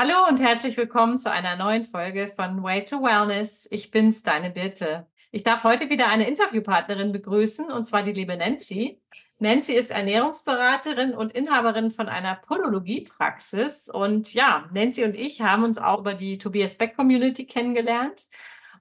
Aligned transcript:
Hallo 0.00 0.28
und 0.28 0.40
herzlich 0.40 0.76
willkommen 0.76 1.18
zu 1.18 1.28
einer 1.28 1.56
neuen 1.56 1.82
Folge 1.82 2.28
von 2.28 2.62
Way 2.62 2.84
to 2.84 3.02
Wellness. 3.02 3.66
Ich 3.72 3.90
bin's, 3.90 4.22
deine 4.22 4.48
Birte. 4.48 5.08
Ich 5.32 5.42
darf 5.42 5.64
heute 5.64 5.90
wieder 5.90 6.06
eine 6.06 6.28
Interviewpartnerin 6.28 7.10
begrüßen, 7.10 7.72
und 7.72 7.82
zwar 7.82 8.04
die 8.04 8.12
liebe 8.12 8.36
Nancy. 8.36 9.02
Nancy 9.40 9.72
ist 9.72 9.90
Ernährungsberaterin 9.90 11.14
und 11.14 11.32
Inhaberin 11.32 11.90
von 11.90 12.08
einer 12.08 12.36
Podologiepraxis. 12.36 13.88
Und 13.88 14.34
ja, 14.34 14.68
Nancy 14.72 15.02
und 15.02 15.16
ich 15.16 15.40
haben 15.40 15.64
uns 15.64 15.78
auch 15.78 15.98
über 15.98 16.14
die 16.14 16.38
Tobias 16.38 16.76
Beck 16.76 16.94
Community 16.94 17.44
kennengelernt. 17.44 18.26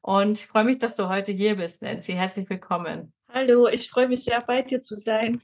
Und 0.01 0.37
ich 0.37 0.45
freue 0.45 0.65
mich, 0.65 0.77
dass 0.77 0.95
du 0.95 1.09
heute 1.09 1.31
hier 1.31 1.55
bist, 1.55 1.81
Nancy. 1.81 2.13
Herzlich 2.13 2.47
willkommen. 2.47 3.11
Hallo, 3.33 3.67
ich 3.67 3.89
freue 3.89 4.07
mich 4.07 4.23
sehr, 4.23 4.39
bei 4.41 4.61
dir 4.61 4.81
zu 4.81 4.95
sein. 4.97 5.41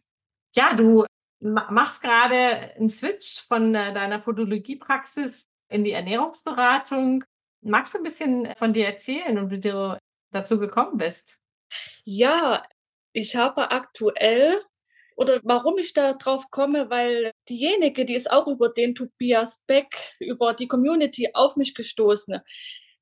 Ja, 0.56 0.76
du 0.76 1.08
machst 1.40 2.04
gerade 2.04 2.76
einen 2.78 2.90
Switch 2.90 3.42
von 3.48 3.74
äh, 3.74 3.92
deiner 3.92 4.20
Podologiepraxis 4.20 5.48
in 5.74 5.84
die 5.84 5.92
Ernährungsberatung. 5.92 7.24
Magst 7.62 7.94
du 7.94 8.00
ein 8.00 8.04
bisschen 8.04 8.54
von 8.56 8.74
dir 8.74 8.86
erzählen 8.86 9.38
und 9.38 9.52
wie 9.52 9.60
du 9.60 9.98
dazu 10.32 10.60
gekommen 10.60 10.98
bist? 10.98 11.42
Ja, 12.04 12.64
ich 13.14 13.36
habe 13.36 13.72
aktuell 13.72 14.62
oder 15.16 15.40
warum 15.44 15.78
ich 15.78 15.94
da 15.94 16.14
drauf 16.14 16.50
komme, 16.50 16.90
weil 16.90 17.32
diejenige, 17.50 18.06
die 18.06 18.16
ist 18.16 18.32
auch 18.32 18.48
über 18.48 18.70
den 18.70 18.96
Tobias 18.96 19.62
Beck, 19.68 20.16
über 20.20 20.54
die 20.54 20.68
Community 20.68 21.30
auf 21.34 21.56
mich 21.56 21.76
gestoßen. 21.76 22.40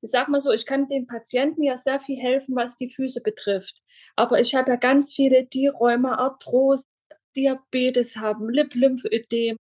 Ich 0.02 0.10
sag 0.10 0.28
mal 0.28 0.40
so, 0.40 0.50
ich 0.50 0.66
kann 0.66 0.88
den 0.88 1.06
Patienten 1.06 1.62
ja 1.62 1.76
sehr 1.76 2.00
viel 2.00 2.18
helfen, 2.18 2.56
was 2.56 2.76
die 2.76 2.88
Füße 2.88 3.22
betrifft. 3.22 3.80
Aber 4.16 4.40
ich 4.40 4.54
habe 4.54 4.70
ja 4.70 4.76
ganz 4.76 5.14
viele, 5.14 5.44
die 5.46 5.68
Rheuma, 5.68 6.16
Arthrose, 6.16 6.84
Diabetes 7.36 8.16
haben, 8.16 8.50
Lip-Lymphödem, 8.50 9.56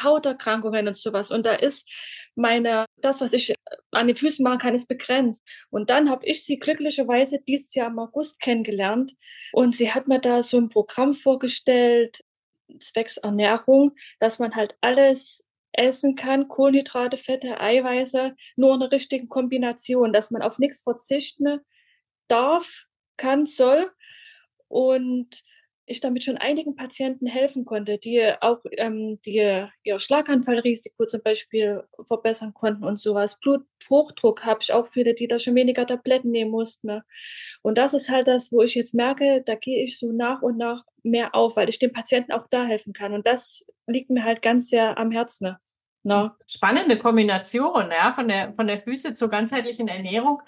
Hauterkrankungen 0.00 0.88
und 0.88 0.96
sowas. 0.96 1.30
Und 1.30 1.44
da 1.44 1.54
ist 1.54 1.88
meine, 2.34 2.86
das, 2.98 3.20
was 3.20 3.32
ich 3.32 3.54
an 3.90 4.06
den 4.06 4.16
Füßen 4.16 4.42
machen 4.42 4.58
kann, 4.58 4.74
ist 4.74 4.88
begrenzt. 4.88 5.46
Und 5.70 5.90
dann 5.90 6.10
habe 6.10 6.26
ich 6.26 6.44
sie 6.44 6.58
glücklicherweise 6.58 7.40
dieses 7.46 7.74
Jahr 7.74 7.88
im 7.88 7.98
August 7.98 8.40
kennengelernt. 8.40 9.12
Und 9.52 9.76
sie 9.76 9.92
hat 9.92 10.08
mir 10.08 10.20
da 10.20 10.42
so 10.42 10.58
ein 10.58 10.68
Programm 10.68 11.14
vorgestellt, 11.14 12.20
zwecks 12.78 13.16
Ernährung, 13.16 13.92
dass 14.20 14.38
man 14.38 14.54
halt 14.54 14.76
alles 14.80 15.48
essen 15.72 16.16
kann, 16.16 16.48
Kohlenhydrate, 16.48 17.16
Fette, 17.16 17.60
Eiweiße, 17.60 18.34
nur 18.56 18.74
in 18.74 18.80
der 18.80 18.92
richtigen 18.92 19.28
Kombination, 19.28 20.12
dass 20.12 20.30
man 20.30 20.42
auf 20.42 20.58
nichts 20.58 20.82
verzichten 20.82 21.60
darf, 22.28 22.84
kann, 23.16 23.46
soll. 23.46 23.90
Und 24.68 25.42
ich 25.90 26.00
damit 26.00 26.24
schon 26.24 26.36
einigen 26.36 26.76
Patienten 26.76 27.26
helfen 27.26 27.64
konnte, 27.64 27.98
die 27.98 28.32
auch 28.40 28.60
ähm, 28.78 29.20
die 29.24 29.36
ihr 29.82 29.98
Schlaganfallrisiko 29.98 31.06
zum 31.06 31.22
Beispiel 31.22 31.82
verbessern 32.06 32.54
konnten 32.54 32.84
und 32.84 32.98
sowas. 32.98 33.40
Bluthochdruck 33.40 34.44
habe 34.44 34.60
ich 34.62 34.72
auch 34.72 34.86
viele, 34.86 35.14
die 35.14 35.28
da 35.28 35.38
schon 35.38 35.54
weniger 35.54 35.86
Tabletten 35.86 36.30
nehmen 36.30 36.50
mussten. 36.50 36.86
Ne? 36.86 37.04
Und 37.62 37.76
das 37.76 37.94
ist 37.94 38.08
halt 38.08 38.28
das, 38.28 38.52
wo 38.52 38.62
ich 38.62 38.74
jetzt 38.74 38.94
merke, 38.94 39.42
da 39.44 39.54
gehe 39.56 39.82
ich 39.82 39.98
so 39.98 40.12
nach 40.12 40.42
und 40.42 40.56
nach 40.56 40.84
mehr 41.02 41.34
auf, 41.34 41.56
weil 41.56 41.68
ich 41.68 41.78
dem 41.78 41.92
Patienten 41.92 42.32
auch 42.32 42.46
da 42.48 42.64
helfen 42.64 42.92
kann. 42.92 43.12
Und 43.12 43.26
das 43.26 43.66
liegt 43.86 44.10
mir 44.10 44.24
halt 44.24 44.42
ganz 44.42 44.70
sehr 44.70 44.96
am 44.96 45.10
Herzen. 45.10 45.44
Ne? 45.44 45.58
No. 46.02 46.30
Spannende 46.46 46.98
Kombination, 46.98 47.90
ja, 47.90 48.12
von 48.12 48.28
der, 48.28 48.54
von 48.54 48.66
der 48.66 48.80
Füße 48.80 49.12
zur 49.12 49.28
ganzheitlichen 49.28 49.88
Ernährung. 49.88 50.42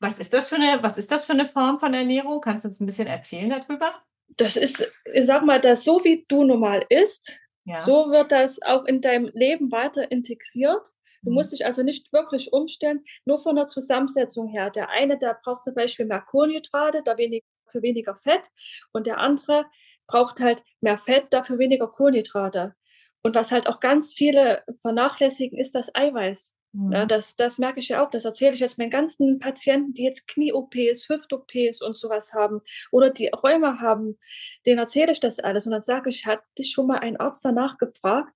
Was 0.00 0.18
ist 0.18 0.34
das 0.34 0.48
für 0.48 0.56
eine, 0.56 0.82
was 0.82 0.98
ist 0.98 1.10
das 1.10 1.24
für 1.24 1.32
eine 1.32 1.46
Form 1.46 1.78
von 1.78 1.94
Ernährung? 1.94 2.40
Kannst 2.40 2.64
du 2.64 2.68
uns 2.68 2.80
ein 2.80 2.86
bisschen 2.86 3.06
erzählen 3.06 3.48
darüber? 3.48 3.94
Das 4.36 4.56
ist, 4.56 4.90
ich 5.12 5.26
sag 5.26 5.44
mal, 5.44 5.60
das 5.60 5.84
so 5.84 6.02
wie 6.04 6.24
du 6.28 6.44
normal 6.44 6.84
isst, 6.88 7.38
ja. 7.64 7.76
so 7.76 8.10
wird 8.10 8.32
das 8.32 8.60
auch 8.62 8.84
in 8.84 9.00
deinem 9.00 9.30
Leben 9.34 9.72
weiter 9.72 10.10
integriert. 10.10 10.88
Du 11.22 11.30
musst 11.30 11.50
mhm. 11.52 11.56
dich 11.56 11.66
also 11.66 11.82
nicht 11.82 12.12
wirklich 12.12 12.52
umstellen, 12.52 13.04
nur 13.24 13.38
von 13.40 13.56
der 13.56 13.66
Zusammensetzung 13.66 14.48
her. 14.48 14.70
Der 14.70 14.90
eine, 14.90 15.18
der 15.18 15.38
braucht 15.42 15.64
zum 15.64 15.74
Beispiel 15.74 16.06
mehr 16.06 16.20
Kohlenhydrate, 16.20 17.02
da 17.04 17.16
wenig, 17.16 17.44
für 17.68 17.82
weniger 17.82 18.14
Fett. 18.14 18.48
Und 18.92 19.06
der 19.06 19.18
andere 19.18 19.66
braucht 20.06 20.40
halt 20.40 20.62
mehr 20.80 20.98
Fett, 20.98 21.26
dafür 21.30 21.58
weniger 21.58 21.88
Kohlenhydrate. 21.88 22.74
Und 23.22 23.34
was 23.34 23.50
halt 23.50 23.66
auch 23.66 23.80
ganz 23.80 24.12
viele 24.14 24.62
vernachlässigen, 24.82 25.58
ist 25.58 25.74
das 25.74 25.92
Eiweiß. 25.94 26.55
Ja, 26.72 27.04
mhm. 27.04 27.08
das, 27.08 27.36
das 27.36 27.58
merke 27.58 27.78
ich 27.78 27.88
ja 27.88 28.04
auch. 28.04 28.10
Das 28.10 28.24
erzähle 28.24 28.52
ich 28.52 28.60
jetzt 28.60 28.78
meinen 28.78 28.90
ganzen 28.90 29.38
Patienten, 29.38 29.94
die 29.94 30.04
jetzt 30.04 30.28
Knie-OPs, 30.28 31.08
Hüft-OPs 31.08 31.80
und 31.82 31.96
sowas 31.96 32.32
haben 32.34 32.60
oder 32.92 33.10
die 33.10 33.28
Rheuma 33.28 33.78
haben. 33.80 34.18
Denen 34.66 34.78
erzähle 34.78 35.12
ich 35.12 35.20
das 35.20 35.38
alles. 35.40 35.66
Und 35.66 35.72
dann 35.72 35.82
sage 35.82 36.10
ich, 36.10 36.26
hat 36.26 36.40
dich 36.58 36.70
schon 36.70 36.86
mal 36.86 36.98
ein 36.98 37.16
Arzt 37.18 37.44
danach 37.44 37.78
gefragt? 37.78 38.32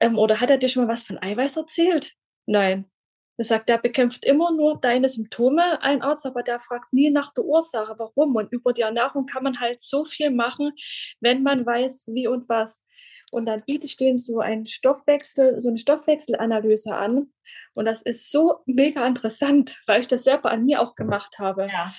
Ähm, 0.00 0.18
oder 0.18 0.40
hat 0.40 0.50
er 0.50 0.58
dir 0.58 0.68
schon 0.68 0.84
mal 0.84 0.92
was 0.92 1.02
von 1.02 1.18
Eiweiß 1.20 1.56
erzählt? 1.56 2.14
Nein. 2.46 2.91
Er 3.38 3.44
sagt, 3.44 3.68
der 3.68 3.78
bekämpft 3.78 4.24
immer 4.24 4.52
nur 4.52 4.78
deine 4.80 5.08
Symptome, 5.08 5.80
ein 5.82 6.02
Arzt, 6.02 6.26
aber 6.26 6.42
der 6.42 6.60
fragt 6.60 6.92
nie 6.92 7.10
nach 7.10 7.32
der 7.32 7.44
Ursache, 7.44 7.94
warum. 7.98 8.36
Und 8.36 8.52
über 8.52 8.72
die 8.72 8.82
Ernährung 8.82 9.26
kann 9.26 9.42
man 9.42 9.58
halt 9.58 9.82
so 9.82 10.04
viel 10.04 10.30
machen, 10.30 10.72
wenn 11.20 11.42
man 11.42 11.64
weiß, 11.64 12.06
wie 12.08 12.26
und 12.26 12.48
was. 12.48 12.84
Und 13.32 13.46
dann 13.46 13.62
biete 13.64 13.86
ich 13.86 13.96
denen 13.96 14.18
so 14.18 14.40
einen 14.40 14.66
Stoffwechsel, 14.66 15.60
so 15.60 15.68
eine 15.68 15.78
Stoffwechselanalyse 15.78 16.94
an. 16.94 17.32
Und 17.74 17.86
das 17.86 18.02
ist 18.02 18.30
so 18.30 18.60
mega 18.66 19.06
interessant, 19.06 19.74
weil 19.86 20.00
ich 20.00 20.08
das 20.08 20.24
selber 20.24 20.50
an 20.50 20.66
mir 20.66 20.82
auch 20.82 20.94
gemacht 20.94 21.38
habe. 21.38 21.68
Ja. 21.72 21.92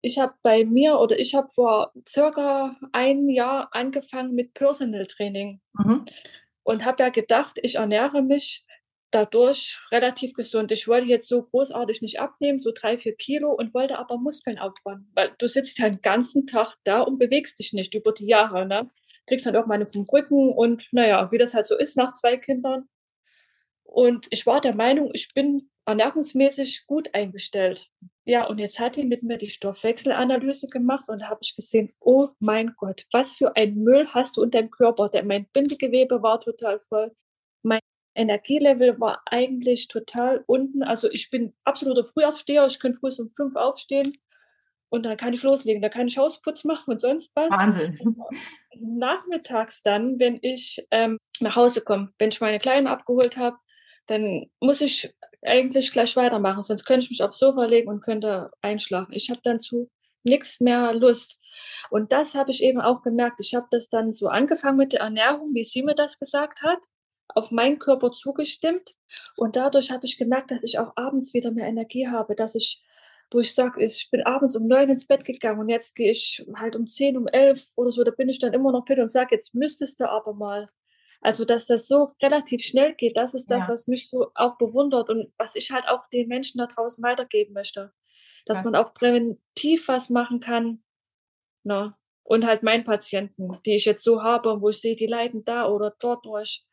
Ich 0.00 0.18
habe 0.18 0.34
bei 0.42 0.64
mir 0.64 0.98
oder 0.98 1.18
ich 1.18 1.34
habe 1.34 1.48
vor 1.54 1.92
circa 2.08 2.76
ein 2.92 3.28
Jahr 3.28 3.68
angefangen 3.72 4.34
mit 4.34 4.54
Personal 4.54 5.06
Training 5.06 5.60
mhm. 5.74 6.04
und 6.62 6.84
habe 6.84 7.02
ja 7.02 7.08
gedacht, 7.10 7.58
ich 7.62 7.74
ernähre 7.74 8.22
mich 8.22 8.64
dadurch 9.10 9.80
relativ 9.90 10.34
gesund. 10.34 10.70
Ich 10.72 10.86
wollte 10.88 11.06
jetzt 11.06 11.28
so 11.28 11.42
großartig 11.42 12.02
nicht 12.02 12.20
abnehmen, 12.20 12.58
so 12.58 12.72
drei, 12.74 12.98
vier 12.98 13.16
Kilo 13.16 13.52
und 13.52 13.74
wollte 13.74 13.98
aber 13.98 14.18
Muskeln 14.18 14.58
aufbauen, 14.58 15.10
weil 15.14 15.34
du 15.38 15.48
sitzt 15.48 15.78
ja 15.78 15.88
den 15.88 16.00
ganzen 16.00 16.46
Tag 16.46 16.76
da 16.84 17.02
und 17.02 17.18
bewegst 17.18 17.58
dich 17.58 17.72
nicht 17.72 17.94
über 17.94 18.12
die 18.12 18.26
Jahre. 18.26 18.66
Ne? 18.66 18.90
Kriegst 19.26 19.46
dann 19.46 19.54
irgendwann 19.54 19.86
vom 19.86 20.04
Rücken 20.12 20.52
und 20.52 20.88
naja, 20.92 21.30
wie 21.32 21.38
das 21.38 21.54
halt 21.54 21.66
so 21.66 21.76
ist 21.76 21.96
nach 21.96 22.12
zwei 22.12 22.36
Kindern. 22.36 22.88
Und 23.84 24.26
ich 24.30 24.46
war 24.46 24.60
der 24.60 24.74
Meinung, 24.74 25.10
ich 25.14 25.32
bin 25.32 25.70
ernährungsmäßig 25.86 26.86
gut 26.86 27.14
eingestellt. 27.14 27.90
Ja, 28.26 28.46
und 28.46 28.58
jetzt 28.58 28.78
hat 28.78 28.96
die 28.96 29.04
mit 29.04 29.22
mir 29.22 29.38
die 29.38 29.48
Stoffwechselanalyse 29.48 30.68
gemacht 30.68 31.08
und 31.08 31.26
habe 31.26 31.40
ich 31.42 31.56
gesehen, 31.56 31.90
oh 31.98 32.28
mein 32.40 32.74
Gott, 32.76 33.06
was 33.10 33.32
für 33.32 33.56
ein 33.56 33.74
Müll 33.76 34.06
hast 34.08 34.36
du 34.36 34.42
in 34.42 34.50
deinem 34.50 34.70
Körper? 34.70 35.10
mein 35.24 35.48
Bindegewebe 35.50 36.22
war 36.22 36.40
total 36.40 36.80
voll. 36.80 37.16
Mein 37.62 37.80
Energielevel 38.14 38.98
war 39.00 39.22
eigentlich 39.26 39.88
total 39.88 40.42
unten. 40.46 40.82
Also 40.82 41.10
ich 41.10 41.30
bin 41.30 41.54
absoluter 41.64 42.04
Frühaufsteher. 42.04 42.66
Ich 42.66 42.80
könnte 42.80 42.98
früh 42.98 43.10
um 43.22 43.30
fünf 43.30 43.56
aufstehen 43.56 44.18
und 44.88 45.04
dann 45.04 45.16
kann 45.16 45.34
ich 45.34 45.42
loslegen. 45.42 45.82
Da 45.82 45.88
kann 45.88 46.08
ich 46.08 46.18
Hausputz 46.18 46.64
machen 46.64 46.92
und 46.92 47.00
sonst 47.00 47.34
was. 47.36 47.50
Wahnsinn. 47.50 48.16
Nachmittags 48.76 49.82
dann, 49.82 50.18
wenn 50.18 50.38
ich 50.42 50.86
ähm, 50.90 51.18
nach 51.40 51.56
Hause 51.56 51.82
komme, 51.82 52.12
wenn 52.18 52.30
ich 52.30 52.40
meine 52.40 52.58
Kleinen 52.58 52.86
abgeholt 52.86 53.36
habe, 53.36 53.56
dann 54.06 54.46
muss 54.60 54.80
ich 54.80 55.14
eigentlich 55.42 55.92
gleich 55.92 56.16
weitermachen. 56.16 56.62
Sonst 56.62 56.84
könnte 56.84 57.04
ich 57.04 57.10
mich 57.10 57.22
aufs 57.22 57.38
Sofa 57.38 57.66
legen 57.66 57.88
und 57.88 58.02
könnte 58.02 58.50
einschlafen. 58.62 59.12
Ich 59.12 59.30
habe 59.30 59.40
dann 59.44 59.60
zu 59.60 59.90
nichts 60.24 60.60
mehr 60.60 60.92
Lust. 60.94 61.38
Und 61.90 62.12
das 62.12 62.34
habe 62.34 62.50
ich 62.50 62.62
eben 62.62 62.80
auch 62.80 63.02
gemerkt. 63.02 63.40
Ich 63.40 63.54
habe 63.54 63.66
das 63.70 63.88
dann 63.88 64.12
so 64.12 64.28
angefangen 64.28 64.78
mit 64.78 64.92
der 64.92 65.00
Ernährung, 65.00 65.54
wie 65.54 65.64
sie 65.64 65.82
mir 65.82 65.94
das 65.94 66.18
gesagt 66.18 66.62
hat 66.62 66.78
auf 67.34 67.50
meinen 67.50 67.78
Körper 67.78 68.10
zugestimmt 68.10 68.96
und 69.36 69.56
dadurch 69.56 69.90
habe 69.90 70.06
ich 70.06 70.18
gemerkt, 70.18 70.50
dass 70.50 70.64
ich 70.64 70.78
auch 70.78 70.92
abends 70.96 71.34
wieder 71.34 71.50
mehr 71.50 71.66
Energie 71.66 72.08
habe, 72.08 72.34
dass 72.34 72.54
ich, 72.54 72.84
wo 73.30 73.40
ich 73.40 73.54
sage, 73.54 73.82
ich 73.82 74.08
bin 74.10 74.22
abends 74.22 74.56
um 74.56 74.66
neun 74.66 74.90
ins 74.90 75.06
Bett 75.06 75.24
gegangen 75.24 75.60
und 75.60 75.68
jetzt 75.68 75.94
gehe 75.94 76.10
ich 76.10 76.44
halt 76.56 76.76
um 76.76 76.86
zehn, 76.86 77.16
um 77.16 77.26
elf 77.26 77.72
oder 77.76 77.90
so, 77.90 78.04
da 78.04 78.10
bin 78.10 78.28
ich 78.28 78.38
dann 78.38 78.54
immer 78.54 78.72
noch 78.72 78.86
fit 78.86 78.98
und 78.98 79.08
sage, 79.08 79.34
jetzt 79.34 79.54
müsstest 79.54 80.00
du 80.00 80.08
aber 80.08 80.34
mal. 80.34 80.68
Also, 81.20 81.44
dass 81.44 81.66
das 81.66 81.88
so 81.88 82.12
relativ 82.22 82.62
schnell 82.62 82.94
geht, 82.94 83.16
das 83.16 83.34
ist 83.34 83.50
das, 83.50 83.66
ja. 83.66 83.72
was 83.72 83.88
mich 83.88 84.08
so 84.08 84.30
auch 84.34 84.56
bewundert 84.56 85.10
und 85.10 85.32
was 85.36 85.56
ich 85.56 85.72
halt 85.72 85.88
auch 85.88 86.08
den 86.10 86.28
Menschen 86.28 86.58
da 86.58 86.66
draußen 86.66 87.02
weitergeben 87.02 87.54
möchte. 87.54 87.92
Dass 88.46 88.58
ja. 88.58 88.70
man 88.70 88.76
auch 88.76 88.94
präventiv 88.94 89.88
was 89.88 90.10
machen 90.10 90.38
kann. 90.38 90.84
Na, 91.64 91.86
ne? 91.86 91.94
und 92.28 92.46
halt 92.46 92.62
meinen 92.62 92.84
Patienten, 92.84 93.58
die 93.64 93.74
ich 93.74 93.86
jetzt 93.86 94.04
so 94.04 94.22
habe, 94.22 94.60
wo 94.60 94.68
ich 94.68 94.80
sehe, 94.80 94.96
die 94.96 95.06
leiden 95.06 95.44
da 95.44 95.66
oder 95.66 95.94
dort 95.98 96.26
durch 96.26 96.67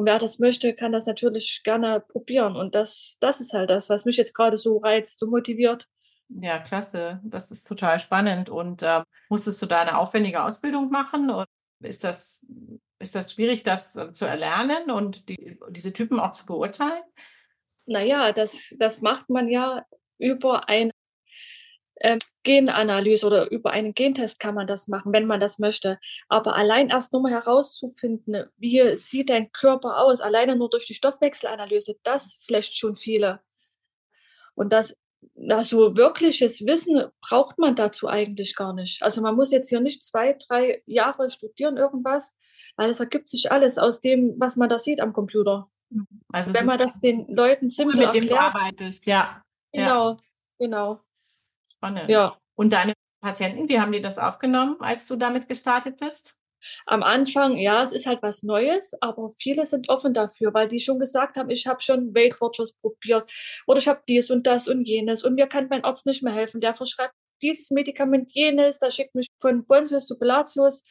und 0.00 0.06
wer 0.06 0.18
das 0.18 0.38
möchte, 0.38 0.74
kann 0.74 0.92
das 0.92 1.04
natürlich 1.04 1.60
gerne 1.62 2.00
probieren. 2.00 2.56
Und 2.56 2.74
das, 2.74 3.18
das 3.20 3.38
ist 3.38 3.52
halt 3.52 3.68
das, 3.68 3.90
was 3.90 4.06
mich 4.06 4.16
jetzt 4.16 4.32
gerade 4.32 4.56
so 4.56 4.78
reizt, 4.78 5.18
so 5.18 5.26
motiviert. 5.26 5.86
Ja, 6.30 6.58
klasse. 6.58 7.20
Das 7.22 7.50
ist 7.50 7.64
total 7.64 7.98
spannend. 7.98 8.48
Und 8.48 8.82
äh, 8.82 9.02
musstest 9.28 9.60
du 9.60 9.66
da 9.66 9.82
eine 9.82 9.98
aufwendige 9.98 10.42
Ausbildung 10.42 10.88
machen? 10.90 11.28
Oder 11.28 11.44
ist 11.80 12.02
das, 12.02 12.46
ist 12.98 13.14
das 13.14 13.32
schwierig, 13.32 13.62
das 13.62 13.94
äh, 13.94 14.10
zu 14.14 14.24
erlernen 14.24 14.90
und 14.90 15.28
die, 15.28 15.60
diese 15.68 15.92
Typen 15.92 16.18
auch 16.18 16.32
zu 16.32 16.46
beurteilen? 16.46 17.02
Naja, 17.84 18.32
das, 18.32 18.74
das 18.78 19.02
macht 19.02 19.28
man 19.28 19.48
ja 19.48 19.84
über 20.16 20.66
ein 20.70 20.89
ähm, 22.00 22.18
Genanalyse 22.42 23.26
oder 23.26 23.50
über 23.50 23.70
einen 23.70 23.94
Gentest 23.94 24.40
kann 24.40 24.54
man 24.54 24.66
das 24.66 24.88
machen, 24.88 25.12
wenn 25.12 25.26
man 25.26 25.40
das 25.40 25.58
möchte. 25.58 25.98
Aber 26.28 26.56
allein 26.56 26.88
erst 26.88 27.12
nur 27.12 27.22
mal 27.22 27.32
herauszufinden, 27.32 28.46
wie 28.56 28.96
sieht 28.96 29.30
dein 29.30 29.52
Körper 29.52 29.98
aus, 29.98 30.20
alleine 30.20 30.56
nur 30.56 30.70
durch 30.70 30.86
die 30.86 30.94
Stoffwechselanalyse, 30.94 31.96
das 32.02 32.38
flecht 32.40 32.76
schon 32.76 32.96
viele. 32.96 33.40
Und 34.54 34.72
das 34.72 34.96
also 35.48 35.96
wirkliches 35.96 36.64
Wissen 36.66 37.04
braucht 37.20 37.58
man 37.58 37.76
dazu 37.76 38.08
eigentlich 38.08 38.56
gar 38.56 38.72
nicht. 38.72 39.02
Also 39.02 39.20
man 39.20 39.36
muss 39.36 39.50
jetzt 39.50 39.68
hier 39.68 39.80
nicht 39.80 40.02
zwei, 40.02 40.36
drei 40.48 40.82
Jahre 40.86 41.30
studieren 41.30 41.76
irgendwas, 41.76 42.36
weil 42.76 42.90
es 42.90 43.00
ergibt 43.00 43.28
sich 43.28 43.52
alles 43.52 43.78
aus 43.78 44.00
dem, 44.00 44.34
was 44.38 44.56
man 44.56 44.68
da 44.68 44.78
sieht 44.78 45.00
am 45.00 45.12
Computer. 45.12 45.68
Also 46.32 46.54
wenn 46.54 46.66
man 46.66 46.78
das 46.78 47.00
den 47.00 47.26
Leuten 47.28 47.70
simpel 47.70 47.96
mit 47.96 48.06
erklärt, 48.06 48.24
dem 48.24 48.30
du 48.30 48.40
arbeitest, 48.40 49.06
ja. 49.06 49.42
Genau, 49.72 50.10
ja. 50.10 50.16
genau. 50.58 51.00
Spannend. 51.80 52.10
Ja. 52.10 52.36
Und 52.56 52.72
deine 52.74 52.92
Patienten, 53.22 53.68
wie 53.70 53.80
haben 53.80 53.92
die 53.92 54.02
das 54.02 54.18
aufgenommen, 54.18 54.76
als 54.80 55.06
du 55.06 55.16
damit 55.16 55.48
gestartet 55.48 55.98
bist? 55.98 56.36
Am 56.84 57.02
Anfang, 57.02 57.56
ja, 57.56 57.82
es 57.82 57.92
ist 57.92 58.06
halt 58.06 58.22
was 58.22 58.42
Neues, 58.42 58.92
aber 59.00 59.30
viele 59.38 59.64
sind 59.64 59.88
offen 59.88 60.12
dafür, 60.12 60.52
weil 60.52 60.68
die 60.68 60.78
schon 60.78 60.98
gesagt 60.98 61.38
haben, 61.38 61.48
ich 61.48 61.66
habe 61.66 61.80
schon 61.80 62.14
Weight 62.14 62.38
Watchers 62.38 62.74
probiert 62.74 63.30
oder 63.66 63.78
ich 63.78 63.88
habe 63.88 64.02
dies 64.06 64.30
und 64.30 64.46
das 64.46 64.68
und 64.68 64.84
jenes 64.84 65.24
und 65.24 65.36
mir 65.36 65.46
kann 65.46 65.68
mein 65.70 65.84
Arzt 65.84 66.04
nicht 66.04 66.22
mehr 66.22 66.34
helfen. 66.34 66.60
Der 66.60 66.74
verschreibt 66.74 67.14
dieses 67.40 67.70
Medikament, 67.70 68.32
jenes, 68.34 68.78
da 68.78 68.90
schickt 68.90 69.14
mich 69.14 69.28
von 69.38 69.64
Bonsius 69.64 70.06
zu 70.06 70.18
Pelatius, 70.18 70.84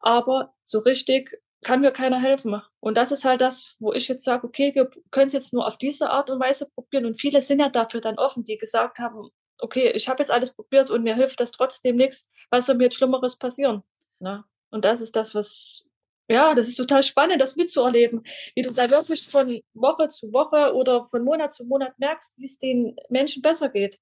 aber 0.00 0.52
so 0.64 0.80
richtig 0.80 1.30
kann 1.62 1.80
mir 1.80 1.92
keiner 1.92 2.20
helfen. 2.20 2.60
Und 2.80 2.96
das 2.96 3.12
ist 3.12 3.24
halt 3.24 3.40
das, 3.40 3.76
wo 3.78 3.92
ich 3.92 4.08
jetzt 4.08 4.24
sage, 4.24 4.46
okay, 4.48 4.74
wir 4.74 4.90
können 5.12 5.28
es 5.28 5.32
jetzt 5.32 5.52
nur 5.54 5.64
auf 5.64 5.78
diese 5.78 6.10
Art 6.10 6.28
und 6.28 6.40
Weise 6.40 6.68
probieren. 6.74 7.06
Und 7.06 7.20
viele 7.20 7.40
sind 7.40 7.60
ja 7.60 7.68
dafür 7.68 8.00
dann 8.00 8.18
offen, 8.18 8.44
die 8.44 8.58
gesagt 8.58 8.98
haben, 8.98 9.30
okay, 9.58 9.90
ich 9.90 10.08
habe 10.08 10.20
jetzt 10.20 10.30
alles 10.30 10.52
probiert 10.52 10.90
und 10.90 11.02
mir 11.02 11.14
hilft 11.14 11.40
das 11.40 11.52
trotzdem 11.52 11.96
nichts, 11.96 12.30
was 12.50 12.66
soll 12.66 12.76
mir 12.76 12.84
jetzt 12.84 12.96
Schlimmeres 12.96 13.36
passieren? 13.36 13.82
Ne? 14.18 14.44
Und 14.70 14.84
das 14.84 15.00
ist 15.00 15.16
das, 15.16 15.34
was, 15.34 15.86
ja, 16.28 16.54
das 16.54 16.68
ist 16.68 16.76
total 16.76 17.02
spannend, 17.02 17.40
das 17.40 17.56
mitzuerleben, 17.56 18.22
wie 18.54 18.62
du 18.62 18.72
da 18.72 18.90
wirklich 18.90 19.28
von 19.28 19.60
Woche 19.74 20.08
zu 20.08 20.32
Woche 20.32 20.74
oder 20.74 21.04
von 21.04 21.24
Monat 21.24 21.52
zu 21.52 21.64
Monat 21.64 21.98
merkst, 21.98 22.38
wie 22.38 22.44
es 22.44 22.58
den 22.58 22.96
Menschen 23.08 23.42
besser 23.42 23.68
geht. 23.68 24.00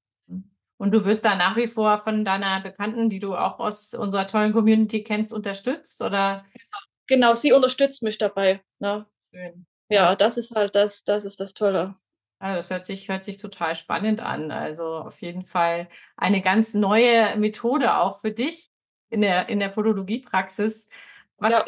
Und 0.79 0.91
du 0.91 1.05
wirst 1.05 1.25
da 1.25 1.37
nach 1.37 1.57
wie 1.57 1.69
vor 1.69 1.99
von 1.99 2.25
deiner 2.25 2.61
Bekannten, 2.61 3.09
die 3.09 3.21
du 3.21 3.37
auch 3.37 3.61
aus 3.61 3.95
unserer 3.95 4.27
tollen 4.27 4.53
Community 4.53 5.05
kennst, 5.05 5.33
unterstützt, 5.33 6.03
oder? 6.03 6.45
Genau, 7.07 7.35
sie 7.35 7.53
unterstützt 7.53 8.03
mich 8.03 8.19
dabei. 8.19 8.63
Ne? 8.81 9.07
Schön. 9.33 9.67
Ja, 9.89 10.17
das 10.17 10.39
ist 10.39 10.57
halt 10.57 10.75
das, 10.75 11.05
das 11.05 11.25
ist 11.25 11.39
das 11.39 11.55
Tolle. 11.55 11.93
Ja, 12.43 12.57
das 12.57 12.71
hört 12.71 12.87
sich, 12.87 13.09
hört 13.09 13.25
sich 13.25 13.37
total 13.37 13.77
spannend 13.77 14.21
an. 14.21 14.51
Also 14.51 14.97
auf 14.97 15.23
jeden 15.23 15.45
Fall 15.45 15.89
eine 16.17 16.43
ganz 16.43 16.75
neue 16.75 17.37
Methode 17.37 17.97
auch 17.97 18.21
für 18.21 18.33
dich 18.33 18.69
in 19.11 19.21
der, 19.21 19.49
in 19.49 19.61
der 19.61 19.69
Podologiepraxis. 19.69 20.89
Was, 21.39 21.53
ja. 21.53 21.65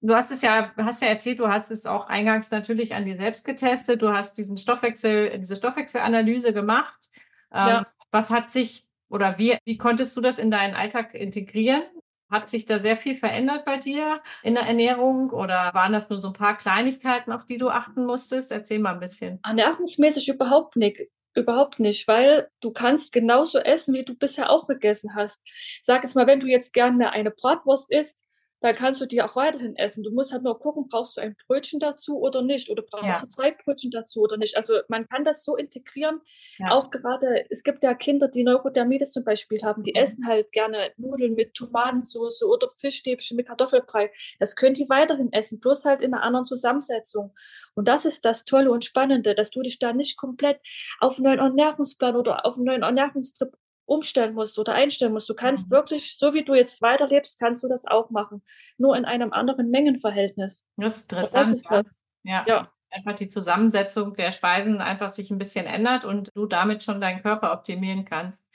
Du 0.00 0.14
hast 0.14 0.30
es 0.30 0.40
ja, 0.40 0.72
hast 0.78 1.02
ja 1.02 1.08
erzählt, 1.08 1.40
du 1.40 1.48
hast 1.48 1.70
es 1.70 1.84
auch 1.84 2.06
eingangs 2.06 2.50
natürlich 2.50 2.94
an 2.94 3.04
dir 3.04 3.16
selbst 3.16 3.44
getestet. 3.44 4.00
Du 4.00 4.10
hast 4.10 4.38
diesen 4.38 4.56
Stoffwechsel, 4.56 5.38
diese 5.38 5.56
Stoffwechselanalyse 5.56 6.54
gemacht. 6.54 7.10
Ähm, 7.52 7.68
ja. 7.68 7.86
Was 8.10 8.30
hat 8.30 8.48
sich 8.48 8.86
oder 9.10 9.38
wie, 9.38 9.58
wie 9.64 9.76
konntest 9.76 10.16
du 10.16 10.22
das 10.22 10.38
in 10.38 10.50
deinen 10.50 10.74
Alltag 10.74 11.14
integrieren? 11.14 11.82
Hat 12.30 12.48
sich 12.48 12.66
da 12.66 12.78
sehr 12.78 12.96
viel 12.96 13.14
verändert 13.14 13.64
bei 13.64 13.78
dir 13.78 14.20
in 14.42 14.54
der 14.54 14.64
Ernährung 14.64 15.30
oder 15.30 15.72
waren 15.72 15.92
das 15.92 16.10
nur 16.10 16.20
so 16.20 16.28
ein 16.28 16.34
paar 16.34 16.56
Kleinigkeiten, 16.56 17.32
auf 17.32 17.46
die 17.46 17.56
du 17.56 17.70
achten 17.70 18.04
musstest? 18.04 18.52
Erzähl 18.52 18.78
mal 18.78 18.94
ein 18.94 19.00
bisschen. 19.00 19.40
Ernährungsmäßig 19.44 20.28
überhaupt 20.28 20.76
nicht. 20.76 21.08
Überhaupt 21.34 21.78
nicht, 21.78 22.08
weil 22.08 22.48
du 22.60 22.72
kannst 22.72 23.12
genauso 23.12 23.58
essen, 23.58 23.94
wie 23.94 24.04
du 24.04 24.14
bisher 24.14 24.50
auch 24.50 24.66
gegessen 24.66 25.14
hast. 25.14 25.42
Sag 25.82 26.02
jetzt 26.02 26.16
mal, 26.16 26.26
wenn 26.26 26.40
du 26.40 26.48
jetzt 26.48 26.72
gerne 26.72 27.12
eine 27.12 27.30
Bratwurst 27.30 27.92
isst, 27.92 28.24
dann 28.60 28.74
kannst 28.74 29.00
du 29.00 29.06
die 29.06 29.22
auch 29.22 29.36
weiterhin 29.36 29.76
essen. 29.76 30.02
Du 30.02 30.10
musst 30.10 30.32
halt 30.32 30.42
nur 30.42 30.58
gucken, 30.58 30.88
brauchst 30.88 31.16
du 31.16 31.20
ein 31.20 31.36
Brötchen 31.46 31.78
dazu 31.78 32.18
oder 32.18 32.42
nicht? 32.42 32.70
Oder 32.70 32.82
brauchst 32.82 33.04
ja. 33.04 33.20
du 33.20 33.28
zwei 33.28 33.52
Brötchen 33.52 33.90
dazu 33.90 34.20
oder 34.20 34.36
nicht? 34.36 34.56
Also 34.56 34.80
man 34.88 35.08
kann 35.08 35.24
das 35.24 35.44
so 35.44 35.56
integrieren. 35.56 36.20
Ja. 36.58 36.72
Auch 36.72 36.90
gerade, 36.90 37.46
es 37.50 37.62
gibt 37.62 37.82
ja 37.82 37.94
Kinder, 37.94 38.28
die 38.28 38.42
Neurodermitis 38.42 39.12
zum 39.12 39.24
Beispiel 39.24 39.62
haben, 39.62 39.82
die 39.82 39.92
mhm. 39.92 40.02
essen 40.02 40.26
halt 40.26 40.50
gerne 40.52 40.90
Nudeln 40.96 41.34
mit 41.34 41.54
Tomatensauce 41.54 42.42
oder 42.42 42.68
Fischstäbchen 42.68 43.36
mit 43.36 43.46
Kartoffelbrei. 43.46 44.10
Das 44.38 44.56
können 44.56 44.74
die 44.74 44.88
weiterhin 44.88 45.32
essen, 45.32 45.60
bloß 45.60 45.84
halt 45.84 46.02
in 46.02 46.12
einer 46.12 46.22
anderen 46.22 46.46
Zusammensetzung. 46.46 47.34
Und 47.74 47.86
das 47.86 48.04
ist 48.04 48.24
das 48.24 48.44
Tolle 48.44 48.72
und 48.72 48.84
Spannende, 48.84 49.36
dass 49.36 49.50
du 49.50 49.62
dich 49.62 49.78
da 49.78 49.92
nicht 49.92 50.16
komplett 50.16 50.60
auf 50.98 51.16
einen 51.16 51.24
neuen 51.24 51.38
Ernährungsplan 51.38 52.16
oder 52.16 52.44
auf 52.44 52.56
einen 52.56 52.64
neuen 52.64 52.82
Ernährungstrip 52.82 53.56
umstellen 53.88 54.34
musst 54.34 54.58
oder 54.58 54.74
einstellen 54.74 55.12
musst. 55.12 55.28
Du 55.28 55.34
kannst 55.34 55.70
mhm. 55.70 55.74
wirklich, 55.74 56.16
so 56.18 56.34
wie 56.34 56.44
du 56.44 56.54
jetzt 56.54 56.82
weiterlebst, 56.82 57.40
kannst 57.40 57.62
du 57.62 57.68
das 57.68 57.86
auch 57.86 58.10
machen. 58.10 58.42
Nur 58.76 58.96
in 58.96 59.04
einem 59.04 59.32
anderen 59.32 59.70
Mengenverhältnis. 59.70 60.66
Das 60.76 60.96
ist 60.98 61.12
interessant. 61.12 61.46
Das 61.46 61.52
ist 61.52 61.70
das. 61.70 62.04
Ja. 62.22 62.44
ja. 62.46 62.72
Einfach 62.90 63.14
die 63.14 63.28
Zusammensetzung 63.28 64.14
der 64.14 64.30
Speisen 64.30 64.80
einfach 64.80 65.08
sich 65.08 65.30
ein 65.30 65.38
bisschen 65.38 65.66
ändert 65.66 66.04
und 66.04 66.30
du 66.34 66.46
damit 66.46 66.82
schon 66.82 67.00
deinen 67.00 67.22
Körper 67.22 67.52
optimieren 67.52 68.04
kannst. 68.04 68.46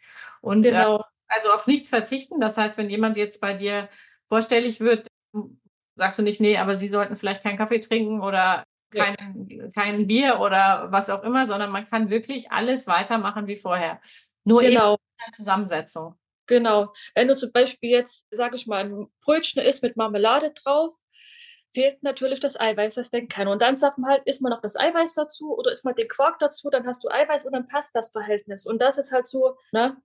Und 0.41 0.65
äh, 0.65 0.71
genau. 0.71 0.99
äh, 0.99 1.03
also 1.27 1.51
auf 1.51 1.67
nichts 1.67 1.89
verzichten. 1.89 2.39
Das 2.39 2.57
heißt, 2.57 2.77
wenn 2.77 2.89
jemand 2.89 3.17
jetzt 3.17 3.41
bei 3.41 3.53
dir 3.53 3.89
vorstellig 4.29 4.79
wird, 4.79 5.07
sagst 5.95 6.19
du 6.19 6.23
nicht, 6.23 6.41
nee, 6.41 6.57
aber 6.57 6.75
sie 6.75 6.87
sollten 6.87 7.15
vielleicht 7.15 7.43
keinen 7.43 7.57
Kaffee 7.57 7.79
trinken 7.79 8.21
oder 8.21 8.63
kein, 8.91 9.71
kein 9.73 10.05
Bier 10.05 10.39
oder 10.39 10.91
was 10.91 11.09
auch 11.09 11.23
immer, 11.23 11.47
sondern 11.47 11.71
man 11.71 11.87
kann 11.87 12.11
wirklich 12.11 12.51
alles 12.51 12.85
weitermachen 12.85 13.47
wie 13.47 13.55
vorher. 13.55 13.99
Nur 14.43 14.61
genau. 14.61 14.93
eben 14.93 15.01
in 15.01 15.25
der 15.25 15.31
Zusammensetzung. 15.31 16.15
Genau. 16.47 16.93
Wenn 17.15 17.27
du 17.27 17.35
zum 17.35 17.51
Beispiel 17.51 17.89
jetzt, 17.89 18.27
sage 18.31 18.55
ich 18.55 18.67
mal, 18.67 18.83
ein 18.83 19.07
Brötchen 19.23 19.61
isst 19.61 19.81
mit 19.81 19.95
Marmelade 19.95 20.51
drauf, 20.51 20.93
fehlt 21.73 22.03
natürlich 22.03 22.39
das 22.39 22.59
Eiweiß, 22.59 22.95
das 22.95 23.09
denkt 23.09 23.31
keiner. 23.31 23.51
Und 23.51 23.61
dann 23.61 23.75
sagt 23.75 23.97
man 23.97 24.11
halt, 24.11 24.23
isst 24.25 24.41
man 24.41 24.51
noch 24.51 24.61
das 24.61 24.75
Eiweiß 24.75 25.13
dazu 25.13 25.57
oder 25.57 25.71
isst 25.71 25.85
man 25.85 25.95
den 25.95 26.07
Quark 26.07 26.39
dazu, 26.39 26.69
dann 26.69 26.85
hast 26.85 27.03
du 27.03 27.09
Eiweiß 27.09 27.45
und 27.45 27.53
dann 27.53 27.67
passt 27.67 27.95
das 27.95 28.11
Verhältnis. 28.11 28.65
Und 28.65 28.81
das 28.81 28.97
ist 28.97 29.11
halt 29.11 29.25
so, 29.25 29.57
ne, 29.71 29.97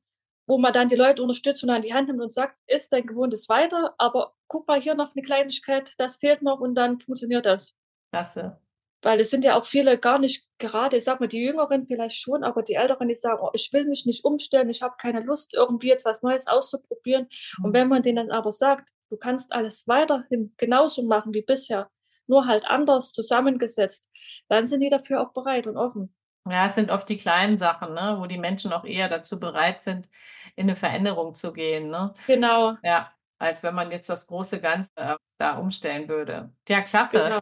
wo 0.46 0.56
man 0.56 0.72
dann 0.72 0.88
die 0.88 0.96
Leute 0.96 1.22
unterstützt 1.22 1.62
und 1.62 1.70
an 1.70 1.82
die 1.82 1.92
Hand 1.92 2.08
nimmt 2.08 2.22
und 2.22 2.32
sagt, 2.32 2.56
isst 2.66 2.92
dein 2.92 3.06
Gewohntes 3.06 3.48
weiter, 3.48 3.94
aber 3.98 4.34
guck 4.46 4.66
mal 4.66 4.80
hier 4.80 4.94
noch 4.94 5.14
eine 5.14 5.22
Kleinigkeit, 5.22 5.92
das 5.98 6.16
fehlt 6.16 6.40
noch 6.40 6.60
und 6.60 6.74
dann 6.74 6.98
funktioniert 6.98 7.44
das. 7.44 7.74
Klasse. 8.10 8.58
Weil 9.02 9.20
es 9.20 9.30
sind 9.30 9.44
ja 9.44 9.56
auch 9.56 9.64
viele 9.64 9.96
gar 9.96 10.18
nicht 10.18 10.44
gerade, 10.58 10.96
ich 10.96 11.04
sag 11.04 11.20
mal, 11.20 11.28
die 11.28 11.40
Jüngeren 11.40 11.86
vielleicht 11.86 12.20
schon, 12.20 12.42
aber 12.42 12.62
die 12.62 12.74
Älteren, 12.74 13.08
die 13.08 13.14
sagen, 13.14 13.40
oh, 13.42 13.50
ich 13.52 13.70
will 13.72 13.84
mich 13.84 14.06
nicht 14.06 14.24
umstellen, 14.24 14.68
ich 14.68 14.82
habe 14.82 14.96
keine 15.00 15.20
Lust, 15.20 15.54
irgendwie 15.54 15.88
jetzt 15.88 16.04
was 16.04 16.22
Neues 16.22 16.48
auszuprobieren. 16.48 17.28
Mhm. 17.58 17.64
Und 17.64 17.72
wenn 17.74 17.88
man 17.88 18.02
denen 18.02 18.28
dann 18.28 18.36
aber 18.36 18.50
sagt, 18.50 18.88
du 19.10 19.16
kannst 19.16 19.52
alles 19.52 19.86
weiterhin 19.86 20.52
genauso 20.56 21.04
machen 21.04 21.32
wie 21.32 21.42
bisher, 21.42 21.90
nur 22.26 22.46
halt 22.46 22.64
anders 22.66 23.12
zusammengesetzt, 23.12 24.10
dann 24.48 24.66
sind 24.66 24.80
die 24.80 24.90
dafür 24.90 25.22
auch 25.22 25.32
bereit 25.32 25.66
und 25.66 25.76
offen. 25.76 26.14
Ja, 26.48 26.66
es 26.66 26.74
sind 26.74 26.90
oft 26.90 27.08
die 27.08 27.16
kleinen 27.16 27.58
Sachen, 27.58 27.94
ne, 27.94 28.16
wo 28.18 28.26
die 28.26 28.38
Menschen 28.38 28.72
auch 28.72 28.84
eher 28.84 29.08
dazu 29.08 29.38
bereit 29.38 29.80
sind, 29.80 30.08
in 30.56 30.64
eine 30.64 30.76
Veränderung 30.76 31.34
zu 31.34 31.52
gehen. 31.52 31.90
Ne? 31.90 32.12
Genau. 32.26 32.76
Ja, 32.82 33.12
als 33.38 33.62
wenn 33.62 33.74
man 33.74 33.90
jetzt 33.90 34.08
das 34.08 34.26
große 34.26 34.60
Ganze 34.60 34.90
äh, 34.96 35.16
da 35.38 35.58
umstellen 35.58 36.08
würde. 36.08 36.52
Ja, 36.68 36.80
klasse. 36.80 37.10
Genau. 37.12 37.38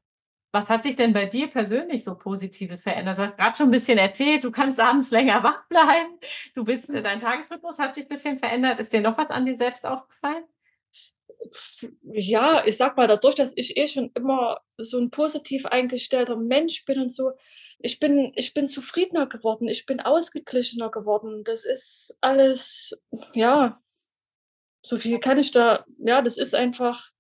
Was 0.57 0.71
hat 0.71 0.85
sich 0.85 0.95
denn 0.95 1.13
bei 1.13 1.27
dir 1.27 1.49
persönlich 1.49 2.03
so 2.03 2.15
positive 2.15 2.79
verändert? 2.79 3.19
Du 3.19 3.23
hast 3.23 3.37
gerade 3.37 3.55
schon 3.55 3.69
ein 3.69 3.73
bisschen 3.73 3.99
erzählt, 3.99 4.43
du 4.43 4.51
kannst 4.51 4.81
abends 4.81 5.11
länger 5.11 5.43
wach 5.43 5.69
bleiben. 5.69 6.19
Du 6.55 6.65
bist, 6.65 6.89
äh, 6.89 7.03
dein 7.03 7.19
Tagesrhythmus 7.19 7.79
hat 7.79 7.95
sich 7.95 8.07
ein 8.07 8.09
bisschen 8.09 8.39
verändert. 8.39 8.79
Ist 8.79 8.91
dir 8.91 9.03
noch 9.03 9.19
was 9.19 9.31
an 9.31 9.45
dir 9.45 9.55
selbst 9.55 9.85
aufgefallen? 9.87 10.45
Ja, 12.05 12.65
ich 12.65 12.79
sag 12.79 12.97
mal, 12.97 13.07
dadurch, 13.07 13.35
dass 13.35 13.53
ich 13.55 13.77
eh 13.77 13.87
schon 13.87 14.11
immer 14.15 14.63
so 14.79 14.99
ein 14.99 15.11
positiv 15.11 15.67
eingestellter 15.67 16.37
Mensch 16.37 16.87
bin 16.87 17.01
und 17.03 17.13
so, 17.13 17.33
ich 17.79 18.01
bin, 18.01 18.33
ich 18.35 18.55
bin 18.55 18.67
zufriedener 18.67 19.27
geworden, 19.27 19.69
ich 19.69 19.85
bin 19.85 20.01
ausgeglichener 20.01 20.91
geworden. 20.91 21.45
Das 21.45 21.67
ist 21.67 22.17
alles, 22.23 22.99
ja, 23.35 23.79
so 24.81 24.97
viel 24.97 25.21
kann 25.21 25.37
ich 25.37 25.51
da, 25.51 25.85
ja, 25.99 26.23
das 26.23 26.39
ist 26.39 26.55
einfach, 26.55 27.11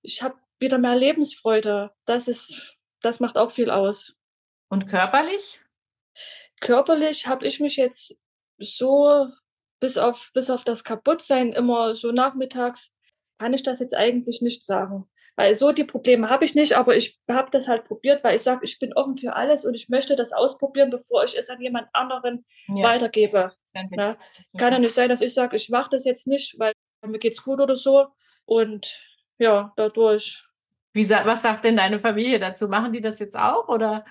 ich 0.00 0.22
habe 0.22 0.36
wieder 0.60 0.78
mehr 0.78 0.96
Lebensfreude. 0.96 1.90
Das 2.04 2.28
ist, 2.28 2.76
das 3.02 3.20
macht 3.20 3.38
auch 3.38 3.50
viel 3.50 3.70
aus. 3.70 4.16
Und 4.68 4.86
körperlich? 4.86 5.60
Körperlich 6.60 7.26
habe 7.26 7.46
ich 7.46 7.60
mich 7.60 7.76
jetzt 7.76 8.16
so 8.58 9.26
bis 9.80 9.96
auf, 9.98 10.30
bis 10.34 10.50
auf 10.50 10.62
das 10.62 10.84
Kaputtsein 10.84 11.52
immer 11.52 11.94
so 11.94 12.12
nachmittags, 12.12 12.94
kann 13.38 13.54
ich 13.54 13.62
das 13.62 13.80
jetzt 13.80 13.96
eigentlich 13.96 14.42
nicht 14.42 14.64
sagen. 14.64 15.10
Weil 15.36 15.54
so 15.54 15.72
die 15.72 15.84
Probleme 15.84 16.28
habe 16.28 16.44
ich 16.44 16.54
nicht, 16.54 16.74
aber 16.74 16.96
ich 16.96 17.18
habe 17.26 17.50
das 17.50 17.66
halt 17.66 17.84
probiert, 17.84 18.22
weil 18.22 18.36
ich 18.36 18.42
sage, 18.42 18.60
ich 18.64 18.78
bin 18.78 18.92
offen 18.92 19.16
für 19.16 19.34
alles 19.34 19.64
und 19.64 19.72
ich 19.72 19.88
möchte 19.88 20.14
das 20.14 20.32
ausprobieren, 20.32 20.90
bevor 20.90 21.24
ich 21.24 21.38
es 21.38 21.48
an 21.48 21.62
jemand 21.62 21.88
anderen 21.94 22.44
ja. 22.68 22.84
weitergebe. 22.84 23.50
Ja. 23.74 24.18
Kann 24.58 24.72
ja 24.72 24.78
nicht 24.78 24.92
sein, 24.92 25.08
dass 25.08 25.22
ich 25.22 25.32
sage, 25.32 25.56
ich 25.56 25.70
mache 25.70 25.88
das 25.92 26.04
jetzt 26.04 26.26
nicht, 26.26 26.58
weil 26.58 26.74
mir 27.06 27.18
geht's 27.18 27.42
gut 27.42 27.60
oder 27.60 27.76
so. 27.76 28.08
Und 28.44 29.02
ja, 29.38 29.72
dadurch 29.76 30.46
wie, 30.92 31.08
was 31.08 31.42
sagt 31.42 31.64
denn 31.64 31.76
deine 31.76 31.98
Familie 31.98 32.38
dazu? 32.38 32.68
Machen 32.68 32.92
die 32.92 33.00
das 33.00 33.18
jetzt 33.20 33.36
auch 33.36 33.68
oder? 33.68 34.04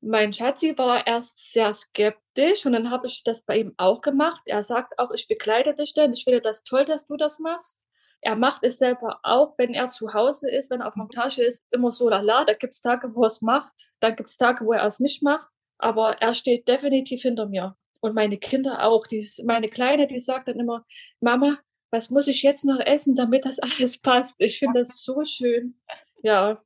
Mein 0.00 0.32
Schatzi 0.32 0.78
war 0.78 1.06
erst 1.06 1.52
sehr 1.52 1.72
skeptisch 1.74 2.64
und 2.66 2.72
dann 2.72 2.90
habe 2.90 3.06
ich 3.06 3.24
das 3.24 3.42
bei 3.42 3.58
ihm 3.58 3.74
auch 3.76 4.00
gemacht. 4.00 4.42
Er 4.44 4.62
sagt 4.62 4.98
auch, 4.98 5.10
ich 5.12 5.26
begleite 5.26 5.74
dich 5.74 5.92
denn, 5.92 6.12
ich 6.12 6.24
finde 6.24 6.40
das 6.40 6.62
toll, 6.62 6.84
dass 6.84 7.08
du 7.08 7.16
das 7.16 7.40
machst. 7.40 7.80
Er 8.20 8.36
macht 8.36 8.62
es 8.64 8.78
selber 8.78 9.20
auch, 9.22 9.54
wenn 9.58 9.74
er 9.74 9.88
zu 9.88 10.12
Hause 10.12 10.50
ist, 10.50 10.70
wenn 10.70 10.80
er 10.80 10.88
auf 10.88 10.96
Montage 10.96 11.42
ist, 11.42 11.64
immer 11.72 11.90
so 11.90 12.08
lala. 12.08 12.44
Da 12.44 12.54
gibt 12.54 12.74
es 12.74 12.80
Tage, 12.80 13.14
wo 13.14 13.22
er 13.22 13.26
es 13.26 13.42
macht, 13.42 13.72
dann 14.00 14.16
gibt 14.16 14.28
es 14.28 14.36
Tage, 14.36 14.64
wo 14.64 14.72
er 14.72 14.84
es 14.84 15.00
nicht 15.00 15.22
macht. 15.22 15.48
Aber 15.78 16.20
er 16.20 16.34
steht 16.34 16.66
definitiv 16.68 17.22
hinter 17.22 17.46
mir. 17.46 17.76
Und 18.00 18.14
meine 18.14 18.38
Kinder 18.38 18.84
auch. 18.84 19.06
Die, 19.06 19.28
meine 19.44 19.68
Kleine, 19.68 20.06
die 20.06 20.18
sagt 20.18 20.48
dann 20.48 20.58
immer, 20.58 20.84
Mama, 21.20 21.58
was 21.90 22.10
muss 22.10 22.28
ich 22.28 22.42
jetzt 22.42 22.64
noch 22.64 22.80
essen, 22.80 23.16
damit 23.16 23.44
das 23.44 23.58
alles 23.60 23.98
passt? 23.98 24.40
Ich 24.40 24.58
finde 24.58 24.80
das 24.80 25.02
so 25.02 25.24
schön. 25.24 25.80
Ja, 26.22 26.56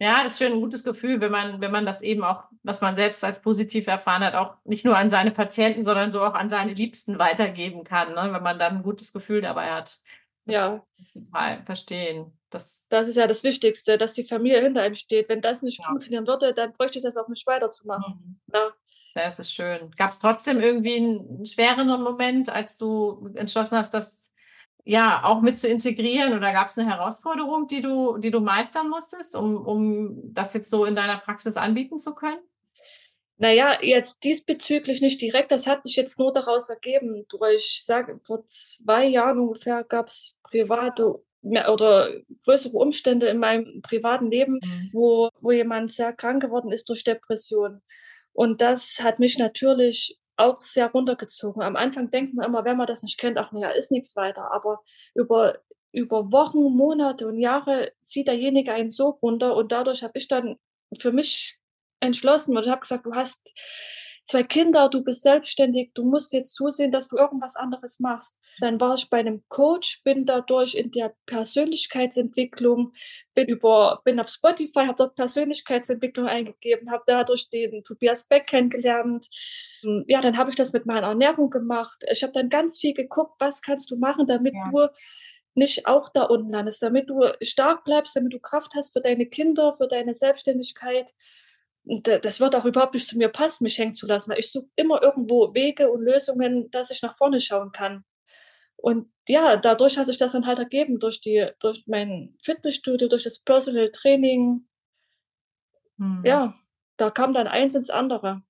ja, 0.00 0.22
das 0.22 0.32
ist 0.32 0.38
schön 0.38 0.52
ein 0.52 0.60
gutes 0.60 0.82
Gefühl, 0.82 1.20
wenn 1.20 1.30
man, 1.30 1.60
wenn 1.60 1.70
man 1.70 1.86
das 1.86 2.02
eben 2.02 2.24
auch, 2.24 2.44
was 2.62 2.80
man 2.80 2.96
selbst 2.96 3.22
als 3.22 3.40
positiv 3.40 3.86
erfahren 3.86 4.24
hat, 4.24 4.34
auch 4.34 4.56
nicht 4.64 4.84
nur 4.84 4.96
an 4.96 5.08
seine 5.08 5.30
Patienten, 5.30 5.82
sondern 5.84 6.10
so 6.10 6.22
auch 6.22 6.34
an 6.34 6.48
seine 6.48 6.74
Liebsten 6.74 7.18
weitergeben 7.18 7.84
kann, 7.84 8.12
ne? 8.12 8.32
wenn 8.32 8.42
man 8.42 8.58
dann 8.58 8.78
ein 8.78 8.82
gutes 8.82 9.12
Gefühl 9.12 9.40
dabei 9.40 9.70
hat. 9.70 10.00
Das 10.46 10.54
ja. 10.56 10.84
Total 11.12 11.64
verstehen. 11.64 12.36
Das, 12.50 12.86
das 12.90 13.08
ist 13.08 13.16
ja 13.16 13.26
das 13.26 13.44
Wichtigste, 13.44 13.96
dass 13.96 14.12
die 14.12 14.26
Familie 14.26 14.60
hinter 14.60 14.82
einem 14.82 14.94
steht. 14.94 15.28
Wenn 15.28 15.40
das 15.40 15.62
nicht 15.62 15.78
ja. 15.78 15.86
funktionieren 15.86 16.26
würde, 16.26 16.52
dann 16.52 16.72
bräuchte 16.72 16.98
ich 16.98 17.04
das 17.04 17.16
auch 17.16 17.28
nicht 17.28 17.46
weiterzumachen. 17.46 18.14
Mhm. 18.18 18.40
Ja. 18.52 18.72
Das 19.14 19.38
ist 19.38 19.54
schön. 19.54 19.90
Gab 19.96 20.10
es 20.10 20.18
trotzdem 20.18 20.60
irgendwie 20.60 20.96
einen 20.96 21.46
schwereren 21.46 22.02
Moment, 22.02 22.50
als 22.50 22.76
du 22.76 23.30
entschlossen 23.36 23.78
hast, 23.78 23.94
das 23.94 24.33
ja, 24.84 25.24
auch 25.24 25.40
mit 25.40 25.58
zu 25.58 25.66
integrieren 25.66 26.34
oder 26.34 26.52
gab 26.52 26.66
es 26.66 26.78
eine 26.78 26.90
Herausforderung, 26.90 27.66
die 27.66 27.80
du, 27.80 28.18
die 28.18 28.30
du 28.30 28.40
meistern 28.40 28.90
musstest, 28.90 29.34
um, 29.34 29.56
um 29.56 30.34
das 30.34 30.52
jetzt 30.52 30.68
so 30.68 30.84
in 30.84 30.94
deiner 30.94 31.18
Praxis 31.18 31.56
anbieten 31.56 31.98
zu 31.98 32.14
können? 32.14 32.40
Naja, 33.36 33.78
jetzt 33.82 34.22
diesbezüglich 34.24 35.00
nicht 35.00 35.20
direkt, 35.20 35.50
das 35.50 35.66
hat 35.66 35.84
sich 35.84 35.96
jetzt 35.96 36.18
nur 36.18 36.32
daraus 36.32 36.68
ergeben. 36.68 37.24
Durch, 37.28 37.78
ich 37.78 37.84
sage, 37.84 38.20
vor 38.22 38.44
zwei 38.46 39.06
Jahren 39.06 39.40
ungefähr 39.40 39.84
gab 39.84 40.08
es 40.08 40.38
private 40.44 41.20
oder 41.42 42.10
größere 42.44 42.76
Umstände 42.76 43.26
in 43.26 43.38
meinem 43.38 43.82
privaten 43.82 44.30
Leben, 44.30 44.60
mhm. 44.62 44.90
wo, 44.92 45.30
wo 45.40 45.50
jemand 45.50 45.92
sehr 45.92 46.12
krank 46.12 46.42
geworden 46.42 46.72
ist 46.72 46.88
durch 46.88 47.04
Depression. 47.04 47.82
Und 48.32 48.60
das 48.60 49.00
hat 49.02 49.18
mich 49.18 49.38
natürlich 49.38 50.18
auch 50.36 50.62
sehr 50.62 50.90
runtergezogen. 50.90 51.62
Am 51.62 51.76
Anfang 51.76 52.10
denkt 52.10 52.34
man 52.34 52.46
immer, 52.46 52.64
wenn 52.64 52.76
man 52.76 52.86
das 52.86 53.02
nicht 53.02 53.18
kennt, 53.18 53.38
ach 53.38 53.52
naja, 53.52 53.70
ist 53.70 53.92
nichts 53.92 54.16
weiter. 54.16 54.50
Aber 54.52 54.82
über, 55.14 55.58
über 55.92 56.32
Wochen, 56.32 56.76
Monate 56.76 57.28
und 57.28 57.38
Jahre 57.38 57.92
zieht 58.00 58.28
derjenige 58.28 58.72
einen 58.72 58.90
so 58.90 59.10
runter 59.22 59.56
und 59.56 59.72
dadurch 59.72 60.02
habe 60.02 60.18
ich 60.18 60.28
dann 60.28 60.56
für 60.98 61.12
mich 61.12 61.58
entschlossen 62.00 62.56
und 62.56 62.68
habe 62.68 62.80
gesagt, 62.80 63.06
du 63.06 63.14
hast 63.14 63.52
zwei 64.24 64.42
Kinder, 64.42 64.88
du 64.88 65.02
bist 65.02 65.22
selbstständig, 65.22 65.92
du 65.94 66.04
musst 66.04 66.32
jetzt 66.32 66.54
zusehen, 66.54 66.92
dass 66.92 67.08
du 67.08 67.16
irgendwas 67.16 67.56
anderes 67.56 68.00
machst. 68.00 68.38
Dann 68.60 68.80
war 68.80 68.94
ich 68.94 69.10
bei 69.10 69.18
einem 69.18 69.42
Coach, 69.48 70.02
bin 70.02 70.24
dadurch 70.24 70.74
in 70.74 70.90
der 70.90 71.14
Persönlichkeitsentwicklung, 71.26 72.92
bin 73.34 73.48
über, 73.48 74.00
bin 74.04 74.18
auf 74.20 74.28
Spotify, 74.28 74.86
habe 74.86 74.94
dort 74.96 75.16
Persönlichkeitsentwicklung 75.16 76.26
eingegeben, 76.26 76.90
habe 76.90 77.02
dadurch 77.06 77.50
den 77.50 77.82
Tobias 77.82 78.26
Beck 78.26 78.46
kennengelernt. 78.46 79.26
Ja, 80.06 80.20
dann 80.20 80.38
habe 80.38 80.50
ich 80.50 80.56
das 80.56 80.72
mit 80.72 80.86
meiner 80.86 81.08
Ernährung 81.08 81.50
gemacht. 81.50 82.04
Ich 82.10 82.22
habe 82.22 82.32
dann 82.32 82.48
ganz 82.48 82.78
viel 82.78 82.94
geguckt, 82.94 83.34
was 83.38 83.62
kannst 83.62 83.90
du 83.90 83.96
machen, 83.96 84.26
damit 84.26 84.54
ja. 84.54 84.70
du 84.70 84.88
nicht 85.56 85.86
auch 85.86 86.08
da 86.08 86.24
unten 86.24 86.50
landest, 86.50 86.82
damit 86.82 87.10
du 87.10 87.20
stark 87.40 87.84
bleibst, 87.84 88.16
damit 88.16 88.32
du 88.32 88.40
Kraft 88.40 88.72
hast 88.74 88.92
für 88.92 89.00
deine 89.00 89.26
Kinder, 89.26 89.72
für 89.72 89.86
deine 89.86 90.14
Selbstständigkeit 90.14 91.12
das 91.84 92.40
wird 92.40 92.56
auch 92.56 92.64
überhaupt 92.64 92.94
nicht 92.94 93.06
zu 93.06 93.18
mir 93.18 93.28
passen, 93.28 93.64
mich 93.64 93.78
hängen 93.78 93.92
zu 93.92 94.06
lassen, 94.06 94.30
weil 94.30 94.38
ich 94.38 94.50
suche 94.50 94.68
immer 94.76 95.02
irgendwo 95.02 95.52
Wege 95.54 95.90
und 95.90 96.02
Lösungen, 96.02 96.70
dass 96.70 96.90
ich 96.90 97.02
nach 97.02 97.16
vorne 97.16 97.40
schauen 97.40 97.72
kann. 97.72 98.04
Und 98.76 99.10
ja, 99.28 99.56
dadurch 99.56 99.98
hat 99.98 100.06
sich 100.06 100.18
das 100.18 100.32
dann 100.32 100.46
halt 100.46 100.58
ergeben, 100.58 100.98
durch, 100.98 101.20
die, 101.20 101.48
durch 101.60 101.84
mein 101.86 102.34
Fitnessstudio, 102.42 103.08
durch 103.08 103.24
das 103.24 103.38
Personal 103.38 103.90
Training. 103.90 104.66
Hm. 105.98 106.22
Ja, 106.24 106.54
da 106.96 107.10
kam 107.10 107.34
dann 107.34 107.46
eins 107.46 107.74
ins 107.74 107.90
andere. 107.90 108.42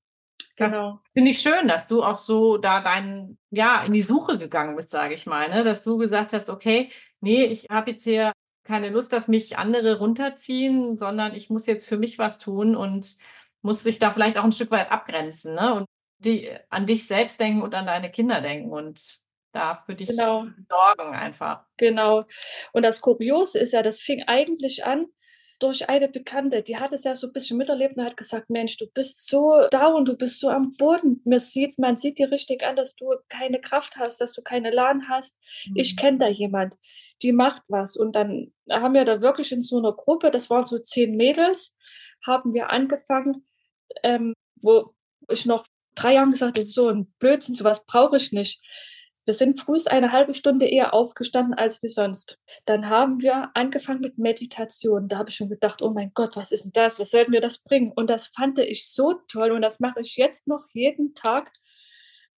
Genau. 0.57 1.01
Finde 1.13 1.31
ich 1.31 1.41
schön, 1.41 1.67
dass 1.67 1.89
du 1.89 2.03
auch 2.03 2.17
so 2.17 2.59
da 2.59 2.81
dein, 2.81 3.39
ja, 3.51 3.83
in 3.83 3.93
die 3.93 4.03
Suche 4.03 4.39
gegangen 4.39 4.77
bist, 4.77 4.91
sage 4.91 5.15
ich 5.15 5.27
mal, 5.27 5.49
ne? 5.49 5.65
dass 5.65 5.83
du 5.83 5.97
gesagt 5.97 6.33
hast, 6.33 6.49
okay, 6.49 6.91
nee, 7.21 7.45
ich 7.45 7.67
habe 7.71 7.93
jetzt 7.93 8.05
hier 8.05 8.33
keine 8.65 8.89
Lust, 8.89 9.13
dass 9.13 9.29
mich 9.29 9.59
andere 9.59 9.99
runterziehen, 9.99 10.97
sondern 10.97 11.35
ich 11.35 11.51
muss 11.51 11.67
jetzt 11.67 11.87
für 11.87 11.99
mich 11.99 12.19
was 12.19 12.39
tun 12.39 12.75
und 12.75 13.17
muss 13.63 13.83
sich 13.83 13.99
da 13.99 14.11
vielleicht 14.11 14.39
auch 14.39 14.45
ein 14.45 14.53
Stück 14.53 14.71
weit 14.71 14.91
abgrenzen 14.91 15.55
ne? 15.55 15.75
und 15.75 15.87
die, 16.19 16.51
an 16.71 16.87
dich 16.87 17.07
selbst 17.07 17.41
denken 17.41 17.63
und 17.63 17.75
an 17.75 17.87
deine 17.87 18.11
Kinder 18.11 18.41
denken 18.41 18.73
und 18.73 19.19
da 19.53 19.83
für 19.87 19.95
dich 19.95 20.09
genau. 20.09 20.47
sorgen 20.69 21.15
einfach. 21.15 21.65
Genau. 21.77 22.25
Und 22.73 22.83
das 22.83 23.01
Kuriose 23.01 23.59
ist 23.59 23.73
ja, 23.73 23.83
das 23.83 24.01
fing 24.01 24.25
eigentlich 24.27 24.85
an, 24.85 25.07
durch 25.65 25.89
eine 25.89 26.09
Bekannte, 26.09 26.63
die 26.63 26.77
hat 26.77 26.93
es 26.93 27.05
ja 27.05 27.15
so 27.15 27.29
ein 27.29 27.33
bisschen 27.33 27.57
miterlebt 27.57 27.97
und 27.97 28.05
hat 28.05 28.19
gesagt, 28.19 28.51
Mensch, 28.51 28.77
du 28.77 28.87
bist 28.93 29.27
so 29.27 29.67
down, 29.71 30.05
du 30.05 30.15
bist 30.15 30.39
so 30.39 30.51
am 30.51 30.75
Boden. 30.75 31.23
Man 31.25 31.39
sieht, 31.39 31.79
man 31.79 31.97
sieht 31.97 32.19
dir 32.19 32.31
richtig 32.31 32.63
an, 32.63 32.77
dass 32.77 32.95
du 32.97 33.15
keine 33.31 33.61
Kraft 33.61 33.97
hast, 33.97 34.21
dass 34.21 34.35
du 34.35 34.43
keine 34.43 34.71
Lahn 34.71 35.09
hast. 35.09 35.39
Mhm. 35.67 35.77
Ich 35.77 35.97
kenne 35.97 36.19
da 36.19 36.29
jemand, 36.29 36.75
die 37.23 37.33
macht 37.33 37.63
was. 37.69 37.97
Und 37.97 38.15
dann 38.15 38.53
haben 38.71 38.93
wir 38.93 39.07
da 39.07 39.23
wirklich 39.23 39.53
in 39.53 39.63
so 39.63 39.79
einer 39.79 39.95
Gruppe, 39.95 40.31
das 40.31 40.51
waren 40.51 40.67
so 40.67 40.79
zehn 40.79 41.17
Mädels, 41.17 41.79
haben 42.23 42.53
wir 42.53 42.71
angefangen, 42.71 43.47
ähm, 44.03 44.35
wo 44.61 44.95
ich 45.31 45.47
noch 45.47 45.67
drei 45.95 46.15
Jahre 46.15 46.31
gesagt 46.31 46.59
habe, 46.59 46.67
so 46.67 46.89
ein 46.91 47.07
Blödsinn, 47.19 47.55
sowas 47.55 47.87
brauche 47.87 48.19
ich 48.19 48.33
nicht. 48.33 48.63
Wir 49.25 49.35
sind 49.35 49.59
früh 49.59 49.79
eine 49.87 50.13
halbe 50.13 50.35
Stunde 50.35 50.67
eher 50.67 50.93
aufgestanden 50.93 51.55
als 51.55 51.83
wie 51.83 51.89
sonst. 51.89 52.39
Dann 52.67 52.89
haben 52.91 53.23
wir 53.23 53.51
angefangen 53.55 54.01
mit 54.01 54.19
Meditation. 54.19 55.09
Da 55.09 55.19
habe 55.19 55.31
ich 55.31 55.37
schon 55.37 55.49
gedacht, 55.49 55.81
oh 55.81 55.91
mein 55.91 56.13
Gott, 56.13 56.37
was 56.37 56.53
ist 56.53 56.65
denn 56.65 56.73
das? 56.73 56.99
Was 56.99 57.11
sollten 57.11 57.33
wir 57.33 57.41
das 57.41 57.59
bringen? 57.59 57.93
Und 57.95 58.11
das 58.11 58.27
fand 58.29 58.59
ich 58.59 58.87
so 58.87 59.15
toll 59.29 59.53
und 59.53 59.63
das 59.63 59.81
mache 59.81 60.01
ich 60.01 60.17
jetzt 60.17 60.47
noch 60.47 60.67
jeden 60.73 61.15
Tag. 61.15 61.51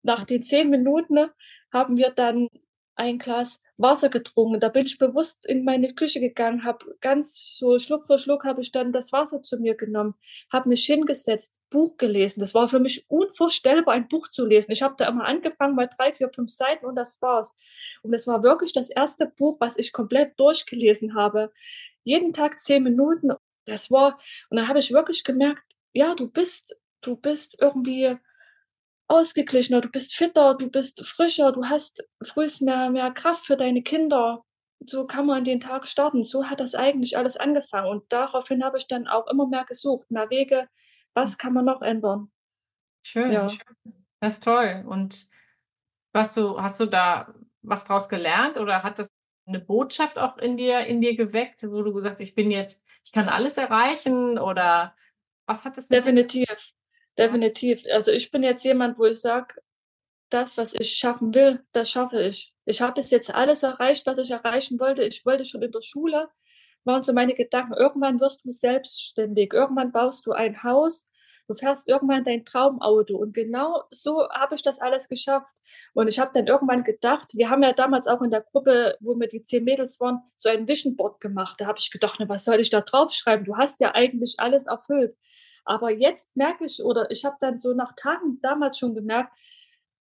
Nach 0.02 0.24
den 0.24 0.42
zehn 0.42 0.70
Minuten 0.70 1.28
haben 1.72 1.96
wir 1.96 2.10
dann 2.10 2.48
ein 2.96 3.18
Glas 3.18 3.62
Wasser 3.76 4.08
getrunken. 4.08 4.58
Da 4.58 4.70
bin 4.70 4.86
ich 4.86 4.98
bewusst 4.98 5.46
in 5.46 5.64
meine 5.64 5.94
Küche 5.94 6.18
gegangen, 6.18 6.64
habe 6.64 6.96
ganz 7.00 7.56
so 7.58 7.78
Schluck 7.78 8.04
für 8.06 8.18
Schluck 8.18 8.44
habe 8.44 8.62
ich 8.62 8.72
dann 8.72 8.92
das 8.92 9.12
Wasser 9.12 9.42
zu 9.42 9.58
mir 9.58 9.74
genommen, 9.74 10.14
habe 10.50 10.70
mich 10.70 10.84
hingesetzt, 10.86 11.60
Buch 11.70 11.98
gelesen. 11.98 12.40
Das 12.40 12.54
war 12.54 12.68
für 12.68 12.80
mich 12.80 13.04
unvorstellbar, 13.08 13.94
ein 13.94 14.08
Buch 14.08 14.28
zu 14.28 14.46
lesen. 14.46 14.72
Ich 14.72 14.82
habe 14.82 14.94
da 14.96 15.08
immer 15.08 15.26
angefangen 15.26 15.76
bei 15.76 15.86
drei, 15.86 16.14
vier, 16.14 16.30
fünf 16.34 16.50
Seiten 16.50 16.86
und 16.86 16.96
das 16.96 17.20
war's. 17.20 17.54
Und 18.02 18.14
es 18.14 18.26
war 18.26 18.42
wirklich 18.42 18.72
das 18.72 18.88
erste 18.90 19.26
Buch, 19.26 19.56
was 19.60 19.76
ich 19.76 19.92
komplett 19.92 20.38
durchgelesen 20.40 21.14
habe. 21.14 21.52
Jeden 22.02 22.32
Tag 22.32 22.58
zehn 22.60 22.82
Minuten. 22.82 23.32
Das 23.66 23.90
war, 23.90 24.18
und 24.48 24.56
dann 24.56 24.68
habe 24.68 24.78
ich 24.78 24.92
wirklich 24.92 25.22
gemerkt, 25.22 25.62
ja, 25.92 26.14
du 26.14 26.28
bist, 26.28 26.76
du 27.02 27.16
bist 27.16 27.56
irgendwie 27.60 28.16
ausgeglichener, 29.08 29.80
du 29.80 29.88
bist 29.88 30.14
fitter, 30.14 30.54
du 30.54 30.68
bist 30.68 31.06
frischer, 31.06 31.52
du 31.52 31.64
hast 31.64 32.04
frühst 32.22 32.62
mehr, 32.62 32.90
mehr 32.90 33.10
Kraft 33.12 33.46
für 33.46 33.56
deine 33.56 33.82
Kinder. 33.82 34.44
So 34.80 35.06
kann 35.06 35.26
man 35.26 35.44
den 35.44 35.60
Tag 35.60 35.88
starten. 35.88 36.22
So 36.22 36.46
hat 36.46 36.60
das 36.60 36.74
eigentlich 36.74 37.16
alles 37.16 37.36
angefangen. 37.36 37.88
Und 37.88 38.12
daraufhin 38.12 38.62
habe 38.64 38.78
ich 38.78 38.86
dann 38.86 39.06
auch 39.06 39.26
immer 39.28 39.46
mehr 39.46 39.64
gesucht, 39.64 40.10
mehr 40.10 40.28
Wege, 40.30 40.68
was 41.14 41.38
kann 41.38 41.54
man 41.54 41.64
noch 41.64 41.82
ändern. 41.82 42.30
Schön. 43.06 43.32
Ja. 43.32 43.46
Das 44.20 44.34
ist 44.34 44.44
toll. 44.44 44.84
Und 44.86 45.26
was 46.12 46.34
du, 46.34 46.60
hast 46.60 46.80
du 46.80 46.86
da 46.86 47.34
was 47.62 47.84
draus 47.84 48.08
gelernt 48.08 48.58
oder 48.58 48.82
hat 48.82 48.98
das 48.98 49.08
eine 49.46 49.60
Botschaft 49.60 50.18
auch 50.18 50.38
in 50.38 50.56
dir, 50.56 50.86
in 50.86 51.00
dir 51.00 51.16
geweckt, 51.16 51.62
wo 51.68 51.82
du 51.82 51.92
gesagt 51.92 52.14
hast, 52.14 52.20
ich 52.20 52.34
bin 52.34 52.50
jetzt, 52.50 52.84
ich 53.04 53.12
kann 53.12 53.28
alles 53.28 53.56
erreichen 53.56 54.38
oder 54.38 54.94
was 55.46 55.64
hat 55.64 55.76
das? 55.76 55.88
Definitiv. 55.88 56.72
Definitiv. 57.18 57.84
Also 57.92 58.12
ich 58.12 58.30
bin 58.30 58.42
jetzt 58.42 58.64
jemand, 58.64 58.98
wo 58.98 59.04
ich 59.06 59.20
sage, 59.20 59.54
das, 60.30 60.56
was 60.56 60.74
ich 60.74 60.92
schaffen 60.92 61.34
will, 61.34 61.64
das 61.72 61.90
schaffe 61.90 62.22
ich. 62.22 62.52
Ich 62.64 62.80
habe 62.82 62.94
bis 62.94 63.10
jetzt 63.10 63.34
alles 63.34 63.62
erreicht, 63.62 64.06
was 64.06 64.18
ich 64.18 64.30
erreichen 64.30 64.80
wollte. 64.80 65.04
Ich 65.04 65.24
wollte 65.24 65.44
schon 65.44 65.62
in 65.62 65.70
der 65.70 65.80
Schule, 65.80 66.28
waren 66.84 67.02
so 67.02 67.12
meine 67.12 67.34
Gedanken, 67.34 67.74
irgendwann 67.74 68.20
wirst 68.20 68.44
du 68.44 68.50
selbstständig, 68.50 69.52
irgendwann 69.52 69.92
baust 69.92 70.26
du 70.26 70.32
ein 70.32 70.62
Haus, 70.62 71.08
du 71.48 71.54
fährst 71.54 71.88
irgendwann 71.88 72.24
dein 72.24 72.44
Traumauto. 72.44 73.16
Und 73.16 73.34
genau 73.34 73.84
so 73.90 74.28
habe 74.30 74.56
ich 74.56 74.62
das 74.62 74.80
alles 74.80 75.08
geschafft. 75.08 75.54
Und 75.94 76.08
ich 76.08 76.18
habe 76.18 76.32
dann 76.34 76.46
irgendwann 76.46 76.84
gedacht, 76.84 77.32
wir 77.34 77.48
haben 77.50 77.62
ja 77.62 77.72
damals 77.72 78.08
auch 78.08 78.22
in 78.22 78.30
der 78.30 78.42
Gruppe, 78.42 78.96
wo 79.00 79.14
wir 79.14 79.28
die 79.28 79.42
zehn 79.42 79.64
Mädels 79.64 80.00
waren, 80.00 80.20
so 80.34 80.48
ein 80.48 80.68
Vision 80.68 80.96
Board 80.96 81.20
gemacht. 81.20 81.60
Da 81.60 81.66
habe 81.66 81.78
ich 81.78 81.90
gedacht, 81.90 82.16
na, 82.18 82.28
was 82.28 82.44
soll 82.44 82.60
ich 82.60 82.70
da 82.70 82.80
draufschreiben? 82.80 83.44
Du 83.44 83.56
hast 83.56 83.80
ja 83.80 83.94
eigentlich 83.94 84.34
alles 84.38 84.66
erfüllt. 84.66 85.16
Aber 85.66 85.90
jetzt 85.90 86.36
merke 86.36 86.64
ich, 86.64 86.82
oder 86.82 87.10
ich 87.10 87.24
habe 87.24 87.36
dann 87.40 87.58
so 87.58 87.74
nach 87.74 87.94
Tagen 87.96 88.40
damals 88.40 88.78
schon 88.78 88.94
gemerkt, 88.94 89.36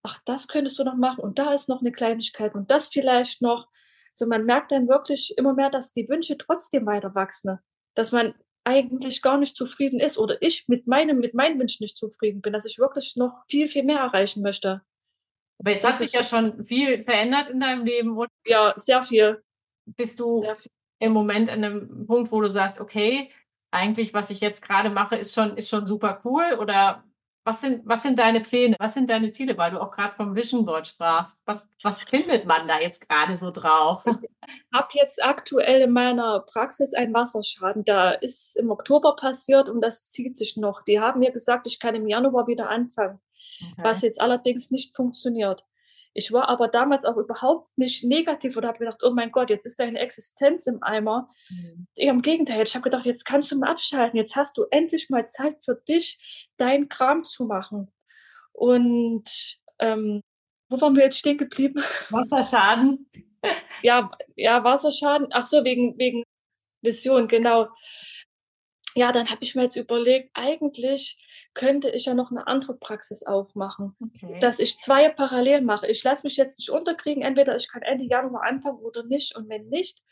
ach, 0.03 0.19
das 0.25 0.47
könntest 0.47 0.77
du 0.79 0.83
noch 0.83 0.95
machen 0.95 1.23
und 1.23 1.39
da 1.39 1.51
ist 1.51 1.67
noch 1.67 1.81
eine 1.81 1.91
Kleinigkeit 1.91 2.53
und 2.53 2.69
das 2.71 2.89
vielleicht 2.89 3.41
noch. 3.41 3.67
So, 4.13 4.27
man 4.27 4.45
merkt 4.45 4.71
dann 4.71 4.87
wirklich 4.87 5.33
immer 5.37 5.53
mehr, 5.53 5.69
dass 5.69 5.91
die 5.91 6.07
Wünsche 6.07 6.37
trotzdem 6.37 6.85
weiter 6.85 7.15
wachsen. 7.15 7.59
Dass 7.95 8.11
man 8.11 8.33
eigentlich 8.63 9.21
gar 9.21 9.37
nicht 9.37 9.57
zufrieden 9.57 9.99
ist 9.99 10.17
oder 10.17 10.41
ich 10.41 10.67
mit 10.67 10.87
meinem, 10.87 11.19
mit 11.19 11.33
meinen 11.33 11.59
Wünschen 11.59 11.83
nicht 11.83 11.97
zufrieden 11.97 12.41
bin, 12.41 12.53
dass 12.53 12.65
ich 12.65 12.79
wirklich 12.79 13.15
noch 13.15 13.43
viel, 13.49 13.67
viel 13.67 13.83
mehr 13.83 13.99
erreichen 13.99 14.41
möchte. 14.41 14.81
Aber 15.59 15.71
jetzt 15.71 15.85
hat 15.85 15.95
sich 15.95 16.11
ja 16.11 16.23
schon 16.23 16.65
viel 16.65 17.01
verändert 17.01 17.49
in 17.49 17.59
deinem 17.59 17.85
Leben, 17.85 18.17
oder? 18.17 18.29
Ja, 18.45 18.73
sehr 18.75 19.03
viel. 19.03 19.43
Bist 19.85 20.19
du 20.19 20.39
sehr 20.39 20.55
viel. 20.55 20.71
im 20.99 21.11
Moment 21.11 21.49
an 21.49 21.63
einem 21.63 22.07
Punkt, 22.07 22.31
wo 22.31 22.41
du 22.41 22.49
sagst, 22.49 22.79
okay, 22.79 23.31
eigentlich, 23.75 24.13
was 24.13 24.29
ich 24.29 24.39
jetzt 24.39 24.65
gerade 24.65 24.89
mache, 24.89 25.15
ist 25.15 25.35
schon, 25.35 25.57
ist 25.57 25.69
schon 25.69 25.85
super 25.85 26.21
cool? 26.23 26.57
Oder 26.59 27.03
was 27.43 27.61
sind, 27.61 27.85
was 27.85 28.01
sind 28.01 28.17
deine 28.17 28.39
Pläne? 28.39 28.75
Was 28.79 28.95
sind 28.95 29.09
deine 29.09 29.31
Ziele? 29.31 29.55
Weil 29.57 29.71
du 29.71 29.79
auch 29.79 29.91
gerade 29.91 30.15
vom 30.15 30.35
Vision 30.35 30.65
Board 30.65 30.87
sprachst. 30.87 31.41
Was, 31.45 31.69
was 31.83 32.03
findet 32.03 32.45
man 32.45 32.67
da 32.67 32.79
jetzt 32.79 33.07
gerade 33.07 33.35
so 33.35 33.51
drauf? 33.51 34.03
Ich 34.07 34.79
habe 34.79 34.87
jetzt 34.93 35.23
aktuell 35.23 35.81
in 35.81 35.91
meiner 35.91 36.39
Praxis 36.39 36.93
einen 36.93 37.13
Wasserschaden. 37.13 37.85
Da 37.85 38.11
ist 38.11 38.57
im 38.57 38.71
Oktober 38.71 39.15
passiert 39.15 39.69
und 39.69 39.81
das 39.81 40.09
zieht 40.09 40.37
sich 40.37 40.57
noch. 40.57 40.81
Die 40.83 40.99
haben 40.99 41.19
mir 41.19 41.31
gesagt, 41.31 41.67
ich 41.67 41.79
kann 41.79 41.95
im 41.95 42.07
Januar 42.07 42.47
wieder 42.47 42.69
anfangen, 42.69 43.19
okay. 43.61 43.83
was 43.83 44.01
jetzt 44.01 44.19
allerdings 44.21 44.71
nicht 44.71 44.95
funktioniert. 44.95 45.65
Ich 46.17 46.31
war 46.31 46.47
aber 46.47 46.69
damals 46.69 47.03
auch 47.03 47.17
überhaupt 47.17 47.77
nicht 47.77 48.05
negativ 48.05 48.55
oder 48.55 48.69
habe 48.69 48.79
gedacht, 48.79 49.01
oh 49.03 49.11
mein 49.11 49.33
Gott, 49.33 49.49
jetzt 49.49 49.65
ist 49.65 49.81
deine 49.81 49.99
Existenz 49.99 50.65
im 50.65 50.81
Eimer. 50.81 51.29
Mhm. 51.49 51.87
Im 51.97 52.21
Gegenteil, 52.21 52.63
ich 52.63 52.73
habe 52.73 52.83
gedacht, 52.83 53.05
jetzt 53.05 53.25
kannst 53.25 53.51
du 53.51 53.59
mal 53.59 53.69
abschalten, 53.69 54.17
jetzt 54.17 54.37
hast 54.37 54.57
du 54.57 54.63
endlich 54.71 55.09
mal 55.09 55.27
Zeit 55.27 55.61
für 55.61 55.75
dich, 55.89 56.17
deinen 56.55 56.87
Kram 56.87 57.25
zu 57.25 57.43
machen. 57.43 57.91
Und 58.53 59.29
ähm, 59.79 60.21
wo 60.69 60.79
waren 60.79 60.95
wir 60.95 61.03
jetzt 61.03 61.19
stehen 61.19 61.37
geblieben? 61.37 61.75
Wasserschaden. 62.09 63.11
ja, 63.81 64.09
ja, 64.37 64.63
Wasserschaden. 64.63 65.27
Ach 65.31 65.45
so, 65.45 65.65
wegen, 65.65 65.99
wegen 65.99 66.23
Vision, 66.81 67.27
genau. 67.27 67.67
Ja, 68.95 69.11
dann 69.11 69.27
habe 69.27 69.43
ich 69.43 69.53
mir 69.53 69.63
jetzt 69.63 69.75
überlegt, 69.75 70.29
eigentlich 70.33 71.17
könnte 71.55 71.89
ich 71.89 72.05
ja 72.05 72.13
noch 72.13 72.29
eine 72.29 72.45
andere 72.45 72.75
Praxis 72.75 73.23
aufmachen, 73.23 73.95
okay. 73.99 74.37
dass 74.39 74.59
ich 74.59 74.77
zwei 74.77 75.09
parallel 75.09 75.61
mache. 75.61 75.87
Ich 75.87 76.03
lasse 76.03 76.27
mich 76.27 76.37
jetzt 76.37 76.59
nicht 76.59 76.69
unterkriegen, 76.69 77.23
entweder 77.23 77.55
ich 77.55 77.69
kann 77.69 77.81
Ende 77.81 78.05
Januar 78.05 78.43
anfangen 78.43 78.79
oder 78.79 79.03
nicht. 79.03 79.35
Und 79.35 79.49
wenn 79.49 79.69
nicht, 79.69 80.03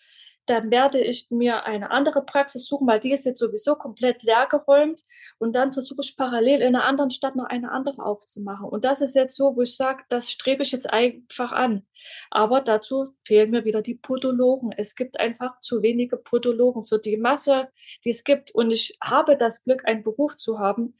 dann 0.45 0.71
werde 0.71 0.99
ich 0.99 1.27
mir 1.31 1.65
eine 1.65 1.91
andere 1.91 2.23
Praxis 2.23 2.65
suchen, 2.65 2.87
weil 2.87 2.99
die 2.99 3.11
ist 3.11 3.25
jetzt 3.25 3.39
sowieso 3.39 3.75
komplett 3.75 4.23
leergeräumt. 4.23 5.01
Und 5.37 5.53
dann 5.55 5.71
versuche 5.71 6.01
ich 6.01 6.17
parallel 6.17 6.61
in 6.61 6.75
einer 6.75 6.85
anderen 6.85 7.11
Stadt 7.11 7.35
noch 7.35 7.45
eine 7.45 7.71
andere 7.71 8.03
aufzumachen. 8.03 8.67
Und 8.67 8.83
das 8.83 9.01
ist 9.01 9.15
jetzt 9.15 9.35
so, 9.35 9.55
wo 9.55 9.61
ich 9.61 9.75
sage, 9.75 10.03
das 10.09 10.31
strebe 10.31 10.63
ich 10.63 10.71
jetzt 10.71 10.89
einfach 10.91 11.51
an. 11.51 11.85
Aber 12.29 12.61
dazu 12.61 13.07
fehlen 13.25 13.51
mir 13.51 13.63
wieder 13.63 13.81
die 13.81 13.95
Podologen. 13.95 14.73
Es 14.75 14.95
gibt 14.95 15.19
einfach 15.19 15.59
zu 15.61 15.81
wenige 15.81 16.17
Podologen 16.17 16.83
für 16.83 16.99
die 16.99 17.17
Masse, 17.17 17.69
die 18.03 18.09
es 18.09 18.23
gibt. 18.23 18.53
Und 18.53 18.71
ich 18.71 18.97
habe 19.01 19.37
das 19.37 19.63
Glück, 19.63 19.87
einen 19.87 20.03
Beruf 20.03 20.35
zu 20.35 20.59
haben, 20.59 20.95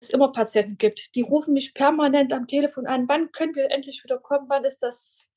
es 0.00 0.10
immer 0.10 0.32
Patienten 0.32 0.78
gibt. 0.78 1.14
Die 1.14 1.22
rufen 1.22 1.54
mich 1.54 1.74
permanent 1.74 2.32
am 2.32 2.46
Telefon 2.46 2.86
an, 2.86 3.08
wann 3.08 3.32
können 3.32 3.54
wir 3.54 3.70
endlich 3.70 4.02
wieder 4.04 4.18
kommen, 4.18 4.48
wann 4.48 4.64
ist 4.64 4.82
das, 4.82 5.32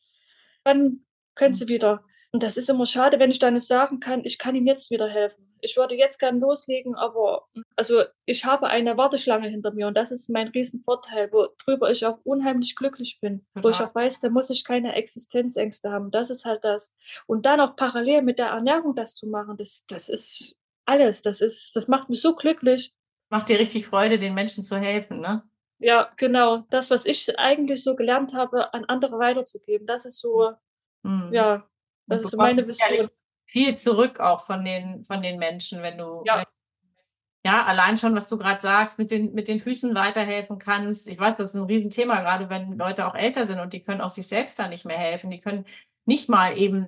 wann 0.63 1.05
können 1.35 1.53
sie 1.53 1.67
wieder? 1.67 2.03
Und 2.31 2.43
das 2.43 2.57
ist 2.57 2.69
immer 2.69 2.85
schade, 2.85 3.17
wenn 3.17 3.31
ich 3.31 3.39
dann 3.39 3.55
nicht 3.55 3.65
sagen 3.65 3.99
kann, 3.99 4.23
ich 4.23 4.37
kann 4.37 4.53
Ihnen 4.53 4.67
jetzt 4.67 4.91
wieder 4.91 5.07
helfen. 5.07 5.51
Ich 5.61 5.77
würde 5.77 5.95
jetzt 5.95 6.19
gern 6.19 6.39
loslegen, 6.39 6.93
aber 6.93 7.47
also 7.75 8.03
ich 8.25 8.45
habe 8.45 8.67
eine 8.67 8.97
Warteschlange 8.97 9.49
hinter 9.49 9.73
mir 9.73 9.87
und 9.87 9.97
das 9.97 10.11
ist 10.11 10.29
mein 10.29 10.49
Riesenvorteil, 10.49 11.31
worüber 11.31 11.89
ich 11.89 12.05
auch 12.05 12.19
unheimlich 12.23 12.75
glücklich 12.75 13.19
bin. 13.19 13.39
Total. 13.55 13.63
Wo 13.63 13.69
ich 13.69 13.81
auch 13.81 13.95
weiß, 13.95 14.21
da 14.21 14.29
muss 14.29 14.51
ich 14.51 14.63
keine 14.63 14.93
Existenzängste 14.93 15.91
haben. 15.91 16.11
Das 16.11 16.29
ist 16.29 16.45
halt 16.45 16.63
das. 16.63 16.93
Und 17.25 17.47
dann 17.47 17.59
auch 17.61 17.75
parallel 17.75 18.21
mit 18.21 18.37
der 18.37 18.47
Ernährung 18.47 18.93
das 18.95 19.15
zu 19.15 19.25
machen, 19.25 19.57
das, 19.57 19.85
das 19.87 20.07
ist 20.07 20.55
alles. 20.85 21.23
Das 21.23 21.41
ist, 21.41 21.75
das 21.75 21.87
macht 21.87 22.09
mich 22.09 22.21
so 22.21 22.35
glücklich 22.35 22.93
macht 23.29 23.49
dir 23.49 23.59
richtig 23.59 23.85
Freude, 23.85 24.19
den 24.19 24.33
Menschen 24.33 24.63
zu 24.63 24.77
helfen, 24.77 25.19
ne? 25.19 25.43
Ja, 25.79 26.11
genau. 26.17 26.65
Das, 26.69 26.89
was 26.89 27.05
ich 27.05 27.39
eigentlich 27.39 27.83
so 27.83 27.95
gelernt 27.95 28.33
habe, 28.33 28.73
an 28.73 28.85
andere 28.85 29.17
weiterzugeben, 29.17 29.87
das 29.87 30.05
ist 30.05 30.19
so, 30.19 30.51
mhm. 31.03 31.29
ja, 31.31 31.65
das 32.07 32.23
ist 32.23 32.31
so 32.31 32.37
meine 32.37 32.67
Vision. 32.67 33.07
Viel 33.45 33.75
zurück 33.75 34.19
auch 34.19 34.45
von 34.45 34.63
den, 34.63 35.05
von 35.05 35.23
den 35.23 35.39
Menschen, 35.39 35.81
wenn 35.81 35.97
du, 35.97 36.23
ja. 36.25 36.39
Wenn, 36.39 36.45
ja, 37.45 37.65
allein 37.65 37.95
schon, 37.95 38.15
was 38.15 38.27
du 38.27 38.37
gerade 38.37 38.59
sagst, 38.59 38.99
mit 38.99 39.11
den, 39.11 39.33
mit 39.33 39.47
den 39.47 39.59
Füßen 39.59 39.95
weiterhelfen 39.95 40.59
kannst. 40.59 41.07
Ich 41.07 41.17
weiß, 41.17 41.37
das 41.37 41.51
ist 41.51 41.55
ein 41.55 41.63
Riesenthema, 41.63 42.19
gerade 42.19 42.49
wenn 42.49 42.77
Leute 42.77 43.07
auch 43.07 43.15
älter 43.15 43.45
sind 43.45 43.59
und 43.59 43.71
die 43.71 43.81
können 43.81 44.01
auch 44.01 44.09
sich 44.09 44.27
selbst 44.27 44.59
da 44.59 44.67
nicht 44.67 44.85
mehr 44.85 44.97
helfen. 44.97 45.31
Die 45.31 45.39
können 45.39 45.65
nicht 46.05 46.27
mal 46.27 46.57
eben 46.57 46.87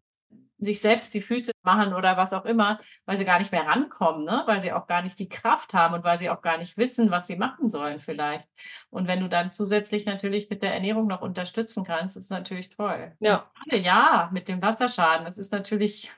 sich 0.62 0.80
selbst 0.80 1.14
die 1.14 1.22
Füße 1.22 1.52
machen 1.64 1.94
oder 1.94 2.18
was 2.18 2.34
auch 2.34 2.46
immer, 2.46 2.80
weil 3.06 3.18
sie 3.18 3.26
gar 3.26 3.40
nicht 3.40 3.52
mehr 3.52 3.66
rankommen, 3.66 4.24
ne? 4.26 4.44
weil 4.46 4.62
sie 4.62 4.72
auch 4.72 4.88
gar 4.88 5.02
nicht 5.02 5.18
die 5.20 5.28
Kraft 5.28 5.74
haben 5.74 5.96
und 5.96 6.04
weil 6.04 6.20
sie 6.20 6.30
auch 6.30 6.42
gar 6.42 6.58
nicht 6.58 6.78
wissen, 6.78 7.12
was 7.12 7.28
sie 7.28 7.36
machen 7.36 7.68
sollen 7.68 8.00
vielleicht. 8.00 8.48
Und 8.90 9.08
wenn 9.08 9.20
du 9.20 9.28
dann 9.28 9.52
zusätzlich 9.52 10.06
natürlich 10.06 10.50
mit 10.50 10.62
der 10.62 10.74
Ernährung 10.74 11.08
noch 11.08 11.22
unterstützen 11.22 11.84
kannst, 11.84 12.16
ist 12.16 12.30
natürlich 12.30 12.70
toll. 12.70 13.16
Ja, 13.20 13.38
alle, 13.68 13.82
ja 13.82 14.30
mit 14.32 14.48
dem 14.48 14.62
Wasserschaden, 14.62 15.26
das 15.26 15.38
ist 15.38 15.52
natürlich, 15.52 16.12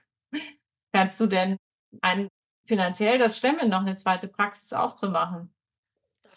kannst 0.91 1.19
du 1.19 1.27
denn 1.27 1.57
ein, 2.01 2.27
finanziell 2.67 3.17
das 3.17 3.37
stemmen, 3.37 3.69
noch 3.69 3.81
eine 3.81 3.95
zweite 3.95 4.27
Praxis 4.27 4.73
aufzumachen? 4.73 5.52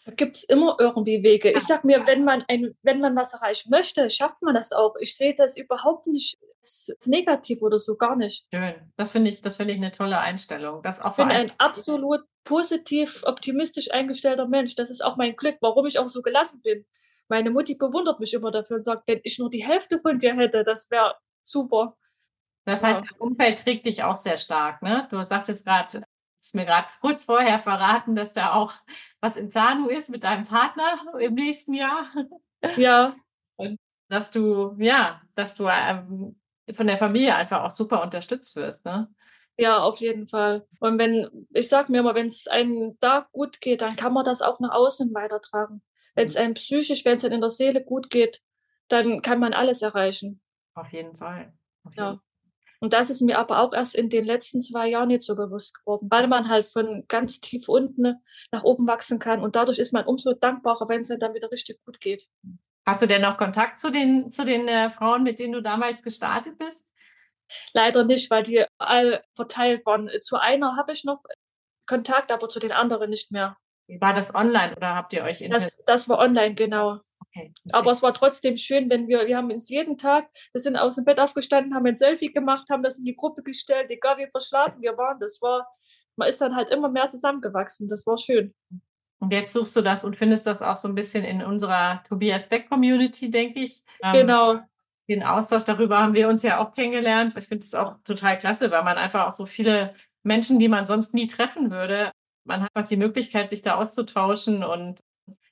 Da 0.07 0.13
gibt 0.13 0.37
es 0.37 0.45
immer 0.45 0.77
irgendwie 0.79 1.25
Wege. 1.25 1.51
Ich 1.51 1.65
sage 1.65 1.85
mir, 1.85 2.07
wenn 2.07 2.25
man, 2.25 2.45
ein, 2.47 2.77
wenn 2.83 3.01
man 3.01 3.17
was 3.17 3.35
erreichen 3.35 3.71
möchte, 3.71 4.09
schafft 4.09 4.41
man 4.41 4.55
das 4.55 4.73
auch. 4.73 4.95
Ich 5.01 5.17
sehe 5.17 5.35
das 5.35 5.59
überhaupt 5.59 6.07
nicht 6.07 6.39
negativ 7.07 7.61
oder 7.61 7.81
so, 7.81 7.97
gar 7.97 8.15
nicht. 8.15 8.47
Schön. 8.55 8.75
Das 8.97 9.11
finde 9.11 9.31
ich, 9.31 9.41
das 9.41 9.59
ich 9.59 9.69
eine 9.69 9.91
tolle 9.91 10.19
Einstellung. 10.19 10.81
Das 10.85 11.01
auch 11.01 11.11
ich 11.11 11.17
bin 11.17 11.29
ein 11.29 11.53
absolut 11.59 12.21
positiv, 12.45 13.25
optimistisch 13.27 13.93
eingestellter 13.93 14.47
Mensch. 14.47 14.77
Das 14.77 14.91
ist 14.91 15.05
auch 15.05 15.17
mein 15.17 15.35
Glück, 15.35 15.57
warum 15.61 15.87
ich 15.87 15.99
auch 15.99 16.09
so 16.09 16.23
gelassen 16.23 16.63
bin. 16.63 16.87
Meine 17.29 17.51
Mutti 17.51 17.75
bewundert 17.75 18.21
mich 18.21 18.33
immer 18.33 18.53
dafür 18.53 18.77
und 18.77 18.83
sagt, 18.83 19.09
wenn 19.09 19.21
ich 19.25 19.41
nur 19.41 19.51
die 19.51 19.67
Hälfte 19.67 19.99
von 19.99 20.21
dir 20.21 20.37
hätte, 20.37 20.63
das 20.63 20.89
wäre 20.89 21.17
super. 21.43 21.97
Das 22.65 22.85
heißt, 22.85 23.01
ja. 23.01 23.07
das 23.09 23.19
Umfeld 23.19 23.59
trägt 23.59 23.87
dich 23.87 24.05
auch 24.05 24.17
sehr 24.17 24.37
stark, 24.37 24.83
ne? 24.83 25.09
Du 25.11 25.23
sagtest 25.25 25.67
gerade, 25.67 26.03
hast 26.47 26.55
mir 26.55 26.65
gerade 26.65 26.87
kurz 27.01 27.25
vorher 27.25 27.59
verraten, 27.59 28.15
dass 28.15 28.33
da 28.33 28.53
auch 28.53 28.73
was 29.21 29.37
in 29.37 29.51
Planung 29.51 29.91
ist 29.91 30.11
mit 30.11 30.23
deinem 30.23 30.45
Partner 30.45 30.95
im 31.19 31.35
nächsten 31.35 31.75
Jahr. 31.75 32.07
Ja. 32.77 33.15
Und 33.57 33.79
dass 34.09 34.31
du, 34.31 34.75
ja, 34.79 35.21
dass 35.35 35.57
du 35.57 35.69
ähm, 35.69 36.41
von 36.73 36.87
der 36.87 36.99
Familie 36.99 37.35
einfach 37.35 37.63
auch 37.63 37.71
super 37.71 38.03
unterstützt 38.03 38.57
wirst, 38.57 38.85
ne? 38.85 39.13
Ja, 39.59 39.79
auf 39.79 39.99
jeden 39.99 40.27
Fall. 40.27 40.67
Und 40.81 40.99
wenn, 40.99 41.47
ich 41.53 41.69
sage 41.69 41.91
mir 41.91 42.01
immer, 42.01 42.15
wenn 42.15 42.27
es 42.27 42.47
einem 42.47 42.97
da 43.01 43.29
gut 43.33 43.61
geht, 43.61 43.83
dann 43.83 43.97
kann 43.97 44.13
man 44.13 44.25
das 44.25 44.43
auch 44.43 44.61
nach 44.61 44.73
außen 44.73 45.13
weitertragen. 45.15 45.83
Wenn 46.15 46.29
es 46.29 46.35
mhm. 46.35 46.41
einem 46.43 46.55
psychisch, 46.55 47.05
wenn 47.05 47.17
es 47.17 47.25
einem 47.25 47.35
in 47.35 47.41
der 47.41 47.51
Seele 47.51 47.85
gut 47.85 48.11
geht, 48.11 48.43
dann 48.89 49.23
kann 49.23 49.41
man 49.41 49.53
alles 49.53 49.83
erreichen. 49.83 50.41
Auf 50.75 50.93
jeden 50.93 51.17
Fall. 51.17 51.53
Auf 51.85 51.95
jeden 51.95 52.05
ja. 52.05 52.21
Und 52.81 52.93
das 52.93 53.11
ist 53.11 53.23
mir 53.23 53.39
aber 53.39 53.61
auch 53.61 53.73
erst 53.73 53.95
in 53.95 54.11
den 54.11 54.25
letzten 54.25 54.61
zwei 54.61 54.89
Jahren 54.89 55.09
nicht 55.09 55.23
so 55.23 55.35
bewusst 55.35 55.79
geworden, 55.81 56.09
weil 56.11 56.29
man 56.29 56.49
halt 56.49 56.67
von 56.67 57.05
ganz 57.09 57.41
tief 57.41 57.69
unten 57.69 58.17
nach 58.53 58.65
oben 58.65 58.87
wachsen 58.87 59.19
kann. 59.19 59.43
Und 59.43 59.57
dadurch 59.57 59.79
ist 59.79 59.93
man 59.93 60.07
umso 60.07 60.35
dankbarer, 60.35 60.89
wenn 60.89 61.01
es 61.01 61.09
dann 61.09 61.35
wieder 61.35 61.51
richtig 61.51 61.83
gut 61.85 62.01
geht. 62.01 62.29
Hast 62.87 63.03
du 63.03 63.07
denn 63.07 63.23
noch 63.23 63.37
Kontakt 63.37 63.79
zu 63.79 63.91
den, 63.91 64.31
zu 64.31 64.45
den 64.45 64.69
äh, 64.69 64.91
Frauen, 64.91 65.23
mit 65.23 65.39
denen 65.39 65.55
du 65.55 65.63
damals 65.63 66.03
gestartet 66.03 66.59
bist? 66.59 66.89
Leider 67.73 68.05
nicht, 68.05 68.31
weil 68.31 68.43
die 68.43 68.65
all 68.79 69.23
verteilt 69.35 69.87
waren. 69.87 70.11
Zu 70.21 70.37
einer 70.37 70.77
habe 70.77 70.93
ich 70.93 71.05
noch 71.05 71.23
Kontakt, 71.87 72.31
aber 72.31 72.49
zu 72.49 72.61
den 72.61 72.73
anderen 72.73 73.11
nicht 73.11 73.31
mehr. 73.31 73.57
War 74.01 74.15
das 74.15 74.35
online 74.35 74.75
oder 74.77 74.95
habt 74.95 75.13
ihr 75.13 75.23
euch 75.23 75.41
in 75.41 75.51
das, 75.51 75.81
das 75.87 76.09
war 76.09 76.19
online, 76.19 76.55
genau. 76.55 77.01
Okay, 77.37 77.53
aber 77.73 77.91
es 77.91 78.03
war 78.03 78.15
trotzdem 78.15 78.57
schön, 78.57 78.89
wenn 78.89 79.09
wir, 79.09 79.27
wir 79.27 79.37
haben 79.37 79.51
uns 79.51 79.69
jeden 79.69 79.99
Tag, 79.99 80.29
wir 80.53 80.61
sind 80.61 80.77
aus 80.77 80.97
dem 80.97 81.05
Bett 81.05 81.21
aufgestanden, 81.21 81.75
haben 81.75 81.87
ein 81.87 81.97
Selfie 81.97 82.33
gemacht, 82.33 82.69
haben 82.71 82.83
das 82.83 82.99
in 82.99 83.05
die 83.05 83.17
Gruppe 83.17 83.43
gestellt, 83.43 83.91
egal 83.91 84.17
wie 84.19 84.31
verschlafen 84.31 84.81
wir 84.81 84.97
waren. 84.97 85.21
Das 85.21 85.41
war, 85.43 85.67
man 86.17 86.29
ist 86.29 86.41
dann 86.41 86.57
halt 86.57 86.71
immer 86.71 86.89
mehr 86.89 87.09
zusammengewachsen. 87.11 87.89
Das 87.89 88.07
war 88.07 88.17
schön. 88.17 88.55
Und 89.19 89.33
jetzt 89.33 89.53
suchst 89.53 89.77
du 89.77 89.83
das 89.83 90.05
und 90.05 90.17
findest 90.17 90.47
das 90.47 90.63
auch 90.63 90.77
so 90.77 90.89
ein 90.89 90.95
bisschen 90.95 91.25
in 91.25 91.43
unserer 91.43 92.03
Tobias 92.09 92.49
Beck 92.49 92.69
Community, 92.69 93.31
denke 93.31 93.61
ich. 93.61 93.83
Ähm, 94.03 94.13
genau. 94.13 94.61
Den 95.09 95.23
Austausch 95.23 95.65
darüber 95.65 96.01
haben 96.01 96.15
wir 96.15 96.29
uns 96.29 96.43
ja 96.43 96.59
auch 96.59 96.75
kennengelernt. 96.75 97.35
Ich 97.37 97.47
finde 97.47 97.65
es 97.65 97.75
auch 97.75 97.97
total 98.05 98.39
klasse, 98.39 98.71
weil 98.71 98.83
man 98.83 98.97
einfach 98.97 99.27
auch 99.27 99.33
so 99.33 99.47
viele 99.47 99.95
Menschen, 100.23 100.59
die 100.59 100.69
man 100.69 100.87
sonst 100.87 101.15
nie 101.15 101.27
treffen 101.27 101.71
würde, 101.71 102.13
man 102.45 102.67
hat 102.75 102.91
die 102.91 102.97
Möglichkeit, 102.97 103.51
sich 103.51 103.63
da 103.63 103.77
auszutauschen. 103.77 104.65
Und 104.65 105.01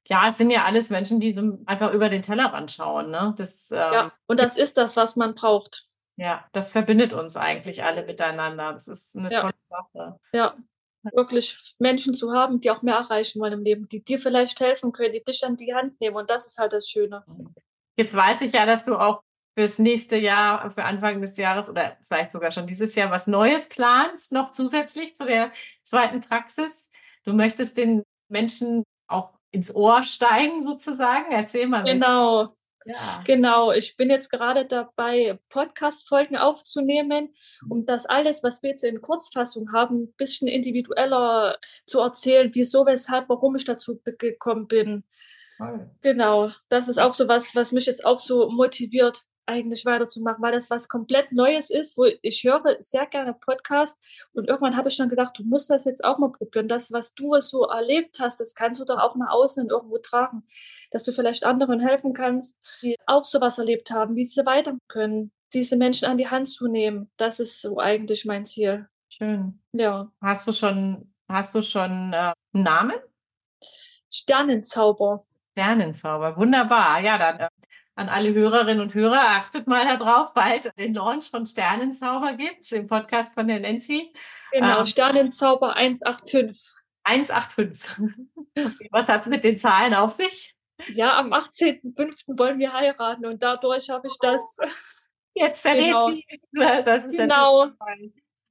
ja, 0.06 0.28
es 0.28 0.36
sind 0.36 0.50
ja 0.50 0.64
alles 0.64 0.90
Menschen, 0.90 1.20
die 1.20 1.36
einfach 1.66 1.92
über 1.92 2.08
den 2.08 2.22
Tellerrand 2.22 2.70
schauen. 2.70 3.10
Ne? 3.10 3.34
Das, 3.36 3.70
ähm, 3.70 3.78
ja, 3.78 4.12
und 4.26 4.38
das 4.38 4.56
ist 4.56 4.76
das, 4.76 4.96
was 4.96 5.16
man 5.16 5.34
braucht. 5.34 5.84
Ja, 6.16 6.44
das 6.52 6.70
verbindet 6.70 7.12
uns 7.12 7.36
eigentlich 7.36 7.82
alle 7.82 8.04
miteinander. 8.04 8.72
Das 8.72 8.86
ist 8.86 9.16
eine 9.16 9.32
ja. 9.32 9.40
tolle 9.40 9.54
Sache. 9.68 10.20
Ja, 10.32 10.56
wirklich 11.12 11.74
Menschen 11.78 12.14
zu 12.14 12.32
haben, 12.32 12.60
die 12.60 12.70
auch 12.70 12.82
mehr 12.82 12.96
erreichen 12.96 13.40
wollen 13.40 13.54
im 13.54 13.62
Leben, 13.62 13.88
die 13.88 14.04
dir 14.04 14.18
vielleicht 14.18 14.60
helfen 14.60 14.92
können, 14.92 15.12
die 15.12 15.24
dich 15.24 15.44
an 15.44 15.56
die 15.56 15.74
Hand 15.74 16.00
nehmen. 16.00 16.16
Und 16.16 16.30
das 16.30 16.46
ist 16.46 16.58
halt 16.58 16.72
das 16.72 16.88
Schöne. 16.88 17.24
Jetzt 17.96 18.14
weiß 18.14 18.42
ich 18.42 18.52
ja, 18.52 18.66
dass 18.66 18.82
du 18.84 18.96
auch 18.96 19.22
fürs 19.56 19.78
nächste 19.78 20.16
Jahr, 20.16 20.70
für 20.70 20.84
Anfang 20.84 21.20
des 21.20 21.36
Jahres 21.36 21.70
oder 21.70 21.96
vielleicht 22.02 22.30
sogar 22.30 22.50
schon 22.50 22.66
dieses 22.66 22.94
Jahr 22.94 23.10
was 23.10 23.26
Neues 23.26 23.68
planst, 23.68 24.32
noch 24.32 24.50
zusätzlich 24.50 25.14
zu 25.14 25.24
der 25.24 25.52
zweiten 25.82 26.20
Praxis. 26.20 26.90
Du 27.24 27.32
möchtest 27.32 27.78
den 27.78 28.02
Menschen 28.28 28.84
auch 29.06 29.32
ins 29.54 29.74
Ohr 29.74 30.02
steigen 30.02 30.62
sozusagen. 30.62 31.32
Erzähl 31.32 31.66
mal. 31.66 31.84
Genau. 31.84 32.54
Ja. 32.86 33.22
Genau, 33.24 33.72
ich 33.72 33.96
bin 33.96 34.10
jetzt 34.10 34.28
gerade 34.28 34.66
dabei, 34.66 35.38
Podcast-Folgen 35.48 36.36
aufzunehmen, 36.36 37.34
um 37.70 37.86
das 37.86 38.04
alles, 38.04 38.42
was 38.42 38.62
wir 38.62 38.70
jetzt 38.70 38.84
in 38.84 39.00
Kurzfassung 39.00 39.72
haben, 39.72 40.02
ein 40.02 40.12
bisschen 40.18 40.48
individueller 40.48 41.56
zu 41.86 42.00
erzählen, 42.00 42.50
wieso, 42.52 42.84
weshalb, 42.84 43.30
warum 43.30 43.56
ich 43.56 43.64
dazu 43.64 44.02
gekommen 44.04 44.66
bin. 44.66 45.02
Toll. 45.56 45.90
Genau, 46.02 46.50
das 46.68 46.88
ist 46.88 46.98
auch 46.98 47.14
so 47.14 47.26
was, 47.26 47.54
was 47.54 47.72
mich 47.72 47.86
jetzt 47.86 48.04
auch 48.04 48.20
so 48.20 48.50
motiviert, 48.50 49.16
eigentlich 49.46 49.84
weiterzumachen, 49.84 50.42
weil 50.42 50.52
das 50.52 50.70
was 50.70 50.88
komplett 50.88 51.32
Neues 51.32 51.70
ist, 51.70 51.96
wo 51.96 52.06
ich 52.22 52.44
höre 52.44 52.76
sehr 52.80 53.06
gerne 53.06 53.34
Podcast 53.34 54.00
und 54.32 54.48
irgendwann 54.48 54.76
habe 54.76 54.88
ich 54.88 54.96
dann 54.96 55.08
gedacht, 55.08 55.38
du 55.38 55.44
musst 55.44 55.70
das 55.70 55.84
jetzt 55.84 56.04
auch 56.04 56.18
mal 56.18 56.32
probieren. 56.32 56.68
Das, 56.68 56.92
was 56.92 57.14
du 57.14 57.38
so 57.40 57.66
erlebt 57.66 58.18
hast, 58.20 58.40
das 58.40 58.54
kannst 58.54 58.80
du 58.80 58.84
doch 58.84 58.98
auch 58.98 59.16
nach 59.16 59.30
außen 59.30 59.68
irgendwo 59.68 59.98
tragen, 59.98 60.44
dass 60.90 61.04
du 61.04 61.12
vielleicht 61.12 61.44
anderen 61.44 61.80
helfen 61.80 62.12
kannst, 62.12 62.58
die 62.82 62.96
auch 63.06 63.24
sowas 63.24 63.58
erlebt 63.58 63.90
haben, 63.90 64.16
wie 64.16 64.24
sie 64.24 64.46
weiter 64.46 64.76
können, 64.88 65.32
diese 65.52 65.76
Menschen 65.76 66.08
an 66.08 66.18
die 66.18 66.28
Hand 66.28 66.48
zu 66.48 66.66
nehmen. 66.66 67.10
Das 67.16 67.40
ist 67.40 67.62
so 67.62 67.78
eigentlich 67.78 68.24
mein 68.24 68.44
Ziel. 68.44 68.88
Schön. 69.08 69.60
Ja. 69.72 70.10
Hast 70.20 70.46
du 70.48 70.52
schon, 70.52 71.12
hast 71.28 71.54
du 71.54 71.62
schon 71.62 72.12
äh, 72.12 72.32
einen 72.52 72.64
Namen? 72.64 72.96
Sternenzauber. 74.10 75.22
Sternenzauber, 75.52 76.36
wunderbar. 76.36 77.00
Ja, 77.00 77.18
dann 77.18 77.38
äh, 77.38 77.48
an 77.96 78.08
alle 78.08 78.34
Hörerinnen 78.34 78.80
und 78.80 78.94
Hörer, 78.94 79.20
achtet 79.36 79.66
mal 79.66 79.86
darauf, 79.86 80.34
bald 80.34 80.72
den 80.78 80.94
Launch 80.94 81.30
von 81.30 81.46
Sternenzauber 81.46 82.34
gibt, 82.34 82.70
im 82.72 82.88
Podcast 82.88 83.34
von 83.34 83.46
der 83.46 83.60
Nancy. 83.60 84.12
Genau, 84.52 84.80
ähm, 84.80 84.86
Sternenzauber 84.86 85.76
185. 85.76 86.74
185. 87.04 88.26
Was 88.90 89.08
hat 89.08 89.20
es 89.20 89.26
mit 89.28 89.44
den 89.44 89.58
Zahlen 89.58 89.94
auf 89.94 90.12
sich? 90.12 90.56
Ja, 90.88 91.18
am 91.18 91.32
18.05. 91.32 92.38
wollen 92.38 92.58
wir 92.58 92.72
heiraten 92.72 93.26
und 93.26 93.42
dadurch 93.42 93.90
habe 93.90 94.08
ich 94.08 94.16
das. 94.20 94.58
Jetzt 95.34 95.62
verrät 95.62 95.86
genau. 95.86 96.08
sie. 96.08 96.24
Das 96.52 97.04
ist 97.04 97.16
genau. 97.16 97.64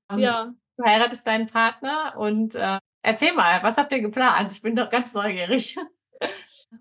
Ähm, 0.09 0.19
ja. 0.19 0.53
Du 0.77 0.83
heiratest 0.83 1.25
deinen 1.25 1.47
Partner 1.47 2.15
und 2.17 2.55
äh, 2.55 2.79
erzähl 3.01 3.33
mal, 3.33 3.61
was 3.63 3.77
habt 3.77 3.91
ihr 3.91 4.01
geplant? 4.01 4.51
Ich 4.51 4.61
bin 4.61 4.75
doch 4.75 4.89
ganz 4.89 5.13
neugierig. 5.13 5.75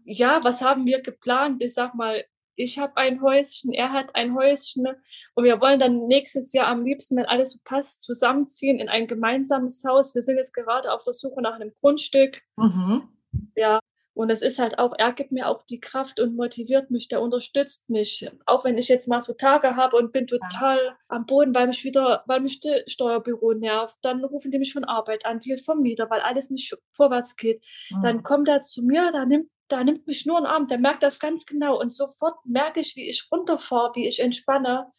Ja, 0.05 0.43
was 0.43 0.63
haben 0.63 0.87
wir 0.87 1.03
geplant? 1.03 1.63
Ich 1.63 1.75
sag 1.75 1.95
mal, 1.95 2.25
ich 2.57 2.79
habe 2.79 2.97
ein 2.97 3.23
Häuschen, 3.23 3.73
er 3.73 3.93
hat 3.93 4.15
ein 4.15 4.35
Häuschen 4.35 4.87
und 5.35 5.45
wir 5.45 5.61
wollen 5.61 5.81
dann 5.81 6.07
nächstes 6.07 6.53
Jahr 6.53 6.67
am 6.67 6.85
liebsten, 6.85 7.17
wenn 7.17 7.27
alles 7.27 7.53
so 7.53 7.59
passt, 7.65 8.03
zusammenziehen 8.05 8.79
in 8.79 8.89
ein 8.89 9.07
gemeinsames 9.07 9.83
Haus. 9.87 10.15
Wir 10.15 10.23
sind 10.23 10.37
jetzt 10.37 10.55
gerade 10.55 10.93
auf 10.93 11.05
der 11.05 11.13
Suche 11.13 11.43
nach 11.43 11.55
einem 11.55 11.73
Grundstück. 11.81 12.43
Mhm. 12.57 13.09
Ja, 13.57 13.81
und 14.15 14.31
es 14.31 14.43
ist 14.43 14.59
halt 14.59 14.79
auch, 14.79 14.93
er 14.99 15.13
gibt 15.13 15.33
mir 15.33 15.49
auch 15.49 15.63
die 15.63 15.81
Kraft 15.81 16.21
und 16.21 16.37
motiviert 16.37 16.91
mich, 16.91 17.09
der 17.09 17.23
unterstützt 17.23 17.89
mich. 17.89 18.31
Auch 18.45 18.65
wenn 18.65 18.77
ich 18.77 18.89
jetzt 18.89 19.09
mal 19.09 19.21
so 19.21 19.33
Tage 19.33 19.75
habe 19.77 19.97
und 19.97 20.13
bin 20.13 20.27
total 20.27 20.85
ja. 20.85 20.97
am 21.09 21.25
Boden, 21.25 21.55
weil 21.55 21.67
mich 21.67 21.85
wieder, 21.85 22.23
weil 22.27 22.41
mich 22.41 22.61
das 22.61 22.93
Steuerbüro 22.93 23.55
nervt, 23.55 23.97
dann 24.03 24.23
rufen 24.23 24.51
die 24.51 24.59
mich 24.59 24.75
von 24.75 24.85
Arbeit 24.85 25.25
an, 25.25 25.39
die 25.39 25.57
vom 25.57 25.81
Mieter, 25.81 26.11
weil 26.11 26.21
alles 26.21 26.51
nicht 26.51 26.77
vorwärts 26.93 27.37
geht. 27.37 27.65
Mhm. 27.91 28.03
Dann 28.03 28.23
kommt 28.23 28.49
er 28.49 28.61
zu 28.61 28.83
mir, 28.83 29.11
da 29.13 29.25
nimmt 29.25 29.49
da 29.73 29.83
nimmt 29.83 30.07
mich 30.07 30.27
nur 30.27 30.39
ein 30.39 30.47
Arm, 30.47 30.67
der 30.67 30.79
merkt 30.79 31.03
das 31.03 31.19
ganz 31.19 31.47
genau 31.47 31.81
und 31.81 31.93
sofort 31.93 32.45
merke 32.45 32.81
ich, 32.81 32.95
wie 32.97 33.09
ich 33.09 33.29
runterfahre, 33.33 33.93
wie 33.95 34.07
ich 34.07 34.21
entspanne. 34.21 34.93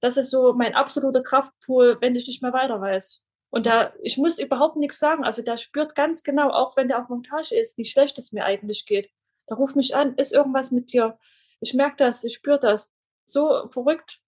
Das 0.00 0.16
ist 0.16 0.30
so 0.30 0.54
mein 0.54 0.74
absoluter 0.74 1.22
Kraftpool, 1.22 1.98
wenn 2.00 2.14
ich 2.14 2.26
nicht 2.26 2.42
mehr 2.42 2.52
weiter 2.52 2.80
weiß. 2.80 3.22
Und 3.50 3.66
da, 3.66 3.92
ich 4.02 4.18
muss 4.18 4.38
überhaupt 4.38 4.76
nichts 4.76 4.98
sagen. 4.98 5.24
Also 5.24 5.42
der 5.42 5.56
spürt 5.56 5.94
ganz 5.94 6.22
genau, 6.22 6.50
auch 6.50 6.76
wenn 6.76 6.88
der 6.88 6.98
auf 6.98 7.08
Montage 7.08 7.54
ist, 7.56 7.78
wie 7.78 7.84
schlecht 7.84 8.18
es 8.18 8.32
mir 8.32 8.44
eigentlich 8.44 8.86
geht. 8.86 9.10
Der 9.48 9.56
ruft 9.56 9.76
mich 9.76 9.96
an, 9.96 10.14
ist 10.16 10.32
irgendwas 10.32 10.70
mit 10.70 10.92
dir? 10.92 11.18
Ich 11.60 11.74
merke 11.74 11.96
das, 11.96 12.24
ich 12.24 12.34
spüre 12.34 12.58
das. 12.58 12.92
So 13.24 13.68
verrückt. 13.70 14.20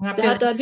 Habt 0.00 0.18
der 0.18 0.30
hat 0.30 0.42
da 0.42 0.54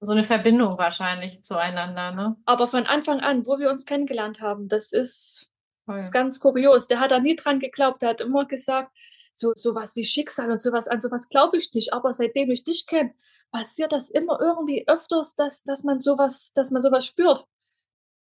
so 0.00 0.12
eine 0.12 0.24
Verbindung 0.24 0.78
wahrscheinlich 0.78 1.42
zueinander, 1.44 2.10
ne? 2.12 2.36
Aber 2.44 2.66
von 2.66 2.86
Anfang 2.86 3.20
an, 3.20 3.46
wo 3.46 3.58
wir 3.58 3.70
uns 3.70 3.86
kennengelernt 3.86 4.40
haben, 4.40 4.68
das 4.68 4.92
ist, 4.92 5.51
Oh 5.86 5.92
das 5.92 6.06
ist 6.06 6.12
ganz 6.12 6.40
kurios. 6.40 6.88
Der 6.88 7.00
hat 7.00 7.10
da 7.10 7.18
nie 7.18 7.36
dran 7.36 7.60
geglaubt. 7.60 8.02
Der 8.02 8.10
hat 8.10 8.20
immer 8.20 8.46
gesagt, 8.46 8.92
so 9.32 9.52
sowas 9.54 9.96
wie 9.96 10.04
Schicksal 10.04 10.50
und 10.50 10.60
sowas, 10.60 10.88
an 10.88 11.00
sowas 11.00 11.28
glaube 11.28 11.56
ich 11.56 11.72
nicht. 11.74 11.92
Aber 11.92 12.12
seitdem 12.12 12.50
ich 12.50 12.64
dich 12.64 12.86
kenne, 12.86 13.14
passiert 13.50 13.92
das 13.92 14.10
immer 14.10 14.40
irgendwie 14.40 14.86
öfters, 14.86 15.34
dass, 15.34 15.62
dass 15.64 15.84
man 15.84 16.00
sowas, 16.00 16.52
dass 16.54 16.70
man 16.70 16.82
sowas 16.82 17.06
spürt. 17.06 17.46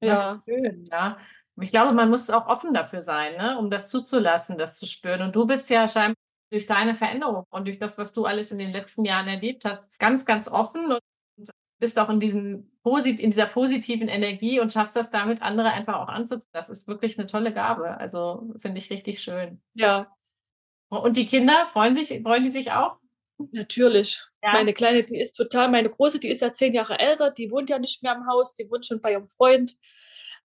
Ja. 0.01 0.41
schön, 0.45 0.85
ja. 0.91 1.17
Ich 1.61 1.69
glaube, 1.69 1.93
man 1.93 2.09
muss 2.09 2.29
auch 2.29 2.47
offen 2.47 2.73
dafür 2.73 3.01
sein, 3.01 3.37
ne? 3.37 3.57
um 3.59 3.69
das 3.69 3.89
zuzulassen, 3.89 4.57
das 4.57 4.77
zu 4.77 4.85
spüren. 4.85 5.21
Und 5.21 5.35
du 5.35 5.45
bist 5.45 5.69
ja 5.69 5.87
scheinbar 5.87 6.15
durch 6.49 6.65
deine 6.65 6.95
Veränderung 6.95 7.45
und 7.51 7.65
durch 7.65 7.79
das, 7.79 7.97
was 7.97 8.11
du 8.11 8.25
alles 8.25 8.51
in 8.51 8.59
den 8.59 8.71
letzten 8.71 9.05
Jahren 9.05 9.27
erlebt 9.27 9.65
hast, 9.65 9.87
ganz, 9.99 10.25
ganz 10.25 10.47
offen 10.47 10.91
und 10.91 10.99
bist 11.79 11.99
auch 11.99 12.09
in, 12.09 12.19
diesem, 12.19 12.71
in 12.85 13.29
dieser 13.29 13.45
positiven 13.45 14.07
Energie 14.07 14.59
und 14.59 14.73
schaffst 14.73 14.95
das 14.95 15.09
damit, 15.09 15.41
andere 15.41 15.69
einfach 15.69 15.95
auch 15.95 16.09
anzuziehen. 16.09 16.51
Das 16.53 16.69
ist 16.69 16.87
wirklich 16.87 17.17
eine 17.17 17.27
tolle 17.27 17.53
Gabe. 17.53 17.97
Also 17.97 18.53
finde 18.57 18.79
ich 18.79 18.89
richtig 18.89 19.21
schön. 19.21 19.61
Ja. 19.73 20.13
Und 20.89 21.17
die 21.17 21.25
Kinder 21.25 21.65
freuen 21.65 21.95
sich, 21.95 22.21
freuen 22.21 22.43
die 22.43 22.51
sich 22.51 22.71
auch? 22.71 22.97
Natürlich. 23.51 24.21
Ja. 24.43 24.53
Meine 24.53 24.73
Kleine, 24.73 25.03
die 25.03 25.19
ist 25.19 25.33
total, 25.33 25.69
meine 25.69 25.89
Große, 25.89 26.19
die 26.19 26.29
ist 26.29 26.41
ja 26.41 26.53
zehn 26.53 26.73
Jahre 26.73 26.99
älter, 26.99 27.31
die 27.31 27.49
wohnt 27.51 27.69
ja 27.69 27.79
nicht 27.79 28.03
mehr 28.03 28.13
im 28.13 28.27
Haus, 28.27 28.53
die 28.53 28.69
wohnt 28.69 28.85
schon 28.85 29.01
bei 29.01 29.13
ihrem 29.13 29.27
Freund. 29.27 29.75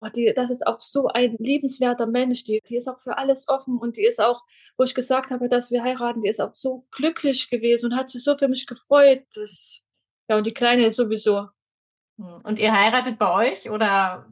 Aber 0.01 0.11
die, 0.11 0.33
das 0.35 0.51
ist 0.51 0.67
auch 0.67 0.79
so 0.79 1.09
ein 1.09 1.37
liebenswerter 1.39 2.07
Mensch. 2.07 2.45
Die, 2.45 2.61
die 2.69 2.77
ist 2.77 2.89
auch 2.89 2.99
für 2.99 3.19
alles 3.19 3.49
offen 3.49 3.79
und 3.79 3.97
die 3.97 4.07
ist 4.07 4.21
auch, 4.21 4.43
wo 4.77 4.85
ich 4.85 4.95
gesagt 4.95 5.31
habe, 5.33 5.49
dass 5.49 5.71
wir 5.71 5.83
heiraten, 5.83 6.23
die 6.23 6.29
ist 6.29 6.41
auch 6.41 6.55
so 6.55 6.87
glücklich 6.93 7.51
gewesen 7.51 7.87
und 7.87 7.99
hat 7.99 8.09
sich 8.09 8.23
so 8.23 8.39
für 8.39 8.49
mich 8.49 8.67
gefreut. 8.67 9.25
Das, 9.35 9.85
ja, 10.29 10.37
und 10.37 10.47
die 10.47 10.55
Kleine 10.55 10.87
ist 10.87 10.97
sowieso. 10.97 11.49
Hm. 12.19 12.41
Und 12.43 12.59
ihr 12.59 12.73
heiratet 12.73 13.19
bei 13.19 13.33
euch 13.33 13.71
oder? 13.71 14.27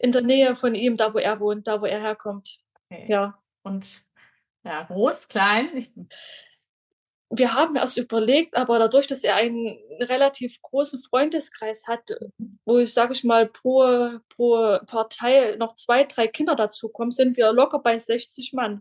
In 0.00 0.12
der 0.12 0.22
Nähe 0.22 0.54
von 0.54 0.74
ihm, 0.74 0.96
da 0.96 1.12
wo 1.12 1.18
er 1.18 1.40
wohnt, 1.40 1.66
da 1.66 1.80
wo 1.80 1.86
er 1.86 2.00
herkommt. 2.00 2.60
Okay. 2.88 3.06
Ja. 3.08 3.34
Und 3.62 4.04
ja, 4.64 4.84
groß, 4.84 5.28
klein? 5.28 5.70
Ich... 5.76 5.90
Wir 7.30 7.52
haben 7.52 7.76
erst 7.76 7.98
überlegt, 7.98 8.56
aber 8.56 8.78
dadurch, 8.78 9.06
dass 9.06 9.22
er 9.22 9.34
einen 9.34 9.78
relativ 10.00 10.62
großen 10.62 11.02
Freundeskreis 11.02 11.86
hat, 11.86 12.16
wo 12.64 12.78
ich, 12.78 12.94
sage 12.94 13.12
ich 13.12 13.22
mal, 13.22 13.46
pro, 13.46 14.18
pro 14.30 14.78
Partei 14.86 15.56
noch 15.58 15.74
zwei, 15.74 16.04
drei 16.04 16.26
Kinder 16.26 16.56
dazukommen, 16.56 17.10
sind 17.10 17.36
wir 17.36 17.52
locker 17.52 17.80
bei 17.80 17.98
60 17.98 18.54
Mann. 18.54 18.80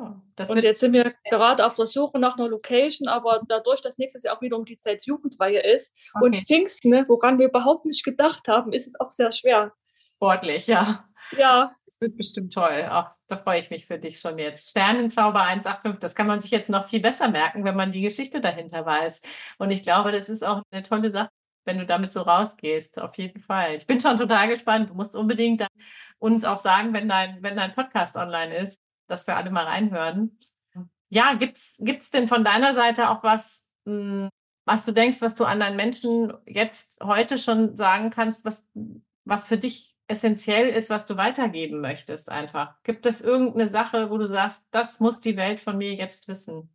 Ja, 0.00 0.46
und 0.48 0.62
jetzt 0.62 0.80
sind 0.80 0.92
wir 0.94 1.12
gerade 1.28 1.66
auf 1.66 1.76
der 1.76 1.86
Suche 1.86 2.18
nach 2.18 2.38
einer 2.38 2.48
Location, 2.48 3.08
aber 3.08 3.42
dadurch, 3.46 3.82
dass 3.82 3.98
nächstes 3.98 4.22
Jahr 4.22 4.36
auch 4.36 4.40
wieder 4.40 4.56
um 4.56 4.64
die 4.64 4.76
Zeit 4.76 5.04
Jugendweihe 5.04 5.60
ist 5.60 5.94
okay. 6.14 6.24
und 6.24 6.36
Pfingsten, 6.36 6.90
ne, 6.90 7.04
woran 7.06 7.38
wir 7.38 7.48
überhaupt 7.48 7.84
nicht 7.84 8.04
gedacht 8.04 8.48
haben, 8.48 8.72
ist 8.72 8.86
es 8.86 8.98
auch 8.98 9.10
sehr 9.10 9.30
schwer. 9.30 9.72
Sportlich, 10.16 10.66
ja. 10.66 11.04
Ja. 11.36 11.72
Es 11.86 12.00
wird 12.00 12.16
bestimmt 12.16 12.52
toll. 12.52 12.88
Auch 12.90 13.08
da 13.28 13.36
freue 13.36 13.60
ich 13.60 13.70
mich 13.70 13.86
für 13.86 13.98
dich 13.98 14.18
schon 14.18 14.38
jetzt. 14.38 14.70
Sternenzauber 14.70 15.42
185, 15.42 16.00
das 16.00 16.14
kann 16.14 16.26
man 16.26 16.40
sich 16.40 16.50
jetzt 16.50 16.70
noch 16.70 16.84
viel 16.84 17.00
besser 17.00 17.28
merken, 17.28 17.64
wenn 17.64 17.76
man 17.76 17.92
die 17.92 18.00
Geschichte 18.00 18.40
dahinter 18.40 18.86
weiß. 18.86 19.20
Und 19.58 19.70
ich 19.70 19.82
glaube, 19.82 20.12
das 20.12 20.28
ist 20.28 20.44
auch 20.44 20.62
eine 20.70 20.82
tolle 20.82 21.10
Sache, 21.10 21.30
wenn 21.64 21.78
du 21.78 21.86
damit 21.86 22.12
so 22.12 22.22
rausgehst. 22.22 22.98
Auf 22.98 23.16
jeden 23.16 23.40
Fall. 23.40 23.76
Ich 23.76 23.86
bin 23.86 24.00
schon 24.00 24.18
total 24.18 24.48
gespannt. 24.48 24.90
Du 24.90 24.94
musst 24.94 25.14
unbedingt 25.14 25.66
uns 26.18 26.44
auch 26.44 26.58
sagen, 26.58 26.94
wenn 26.94 27.08
dein, 27.08 27.42
wenn 27.42 27.56
dein 27.56 27.74
Podcast 27.74 28.16
online 28.16 28.56
ist 28.56 28.80
dass 29.10 29.26
wir 29.26 29.36
alle 29.36 29.50
mal 29.50 29.64
reinhören. 29.64 30.36
Ja, 31.08 31.34
gibt's 31.34 31.76
gibt's 31.80 32.10
denn 32.10 32.28
von 32.28 32.44
deiner 32.44 32.74
Seite 32.74 33.10
auch 33.10 33.22
was, 33.22 33.68
hm, 33.84 34.28
was 34.64 34.84
du 34.84 34.92
denkst, 34.92 35.20
was 35.20 35.34
du 35.34 35.44
an 35.44 35.60
deinen 35.60 35.76
Menschen 35.76 36.32
jetzt 36.46 37.00
heute 37.02 37.38
schon 37.38 37.76
sagen 37.76 38.10
kannst, 38.10 38.44
was, 38.44 38.68
was 39.24 39.48
für 39.48 39.58
dich 39.58 39.96
essentiell 40.06 40.68
ist, 40.68 40.90
was 40.90 41.06
du 41.06 41.16
weitergeben 41.16 41.80
möchtest 41.80 42.30
einfach? 42.30 42.74
Gibt 42.82 43.06
es 43.06 43.20
irgendeine 43.20 43.68
Sache, 43.68 44.10
wo 44.10 44.18
du 44.18 44.26
sagst, 44.26 44.68
das 44.70 45.00
muss 45.00 45.20
die 45.20 45.36
Welt 45.36 45.60
von 45.60 45.78
mir 45.78 45.94
jetzt 45.94 46.28
wissen? 46.28 46.74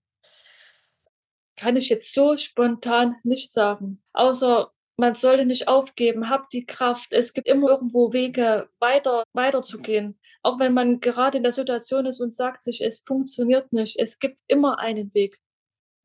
Kann 1.57 1.77
ich 1.77 1.89
jetzt 1.89 2.13
so 2.13 2.35
spontan 2.37 3.15
nicht 3.23 3.53
sagen. 3.53 4.03
Außer 4.13 4.71
man 4.97 5.15
sollte 5.15 5.45
nicht 5.45 5.67
aufgeben, 5.67 6.29
habt 6.29 6.53
die 6.53 6.65
Kraft. 6.65 7.11
Es 7.11 7.33
gibt 7.33 7.47
immer 7.47 7.69
irgendwo 7.69 8.13
Wege, 8.13 8.69
weiter, 8.79 9.23
weiterzugehen. 9.33 10.17
Auch 10.45 10.59
wenn 10.59 10.75
man 10.75 10.99
gerade 10.99 11.37
in 11.37 11.43
der 11.43 11.51
Situation 11.51 12.05
ist 12.05 12.21
und 12.21 12.31
sagt 12.31 12.61
sich, 12.61 12.81
es 12.81 12.99
funktioniert 12.99 13.73
nicht. 13.73 13.97
Es 13.97 14.19
gibt 14.19 14.41
immer 14.47 14.77
einen 14.77 15.11
Weg. 15.15 15.39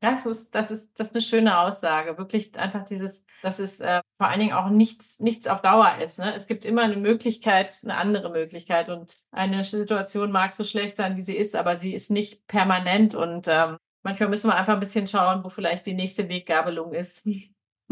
Das 0.00 0.24
ist, 0.24 0.54
das 0.54 0.70
ist, 0.70 0.98
das 0.98 1.08
ist 1.08 1.14
eine 1.14 1.20
schöne 1.20 1.58
Aussage. 1.58 2.16
Wirklich 2.16 2.58
einfach 2.58 2.82
dieses, 2.86 3.26
dass 3.42 3.58
es 3.58 3.80
äh, 3.80 4.00
vor 4.16 4.28
allen 4.28 4.40
Dingen 4.40 4.54
auch 4.54 4.70
nichts, 4.70 5.20
nichts 5.20 5.46
auf 5.46 5.60
Dauer 5.60 5.98
ist. 6.00 6.20
Ne? 6.20 6.34
Es 6.34 6.46
gibt 6.46 6.64
immer 6.64 6.80
eine 6.80 6.96
Möglichkeit, 6.96 7.80
eine 7.82 7.98
andere 7.98 8.30
Möglichkeit. 8.30 8.88
Und 8.88 9.18
eine 9.30 9.62
Situation 9.62 10.32
mag 10.32 10.54
so 10.54 10.64
schlecht 10.64 10.96
sein, 10.96 11.16
wie 11.16 11.20
sie 11.20 11.36
ist, 11.36 11.54
aber 11.54 11.76
sie 11.76 11.92
ist 11.92 12.10
nicht 12.10 12.46
permanent. 12.46 13.14
Und 13.14 13.46
ähm, 13.46 13.76
manchmal 14.02 14.30
müssen 14.30 14.48
wir 14.48 14.56
einfach 14.56 14.72
ein 14.72 14.80
bisschen 14.80 15.06
schauen, 15.06 15.44
wo 15.44 15.50
vielleicht 15.50 15.84
die 15.84 15.92
nächste 15.92 16.30
Weggabelung 16.30 16.94
ist. 16.94 17.28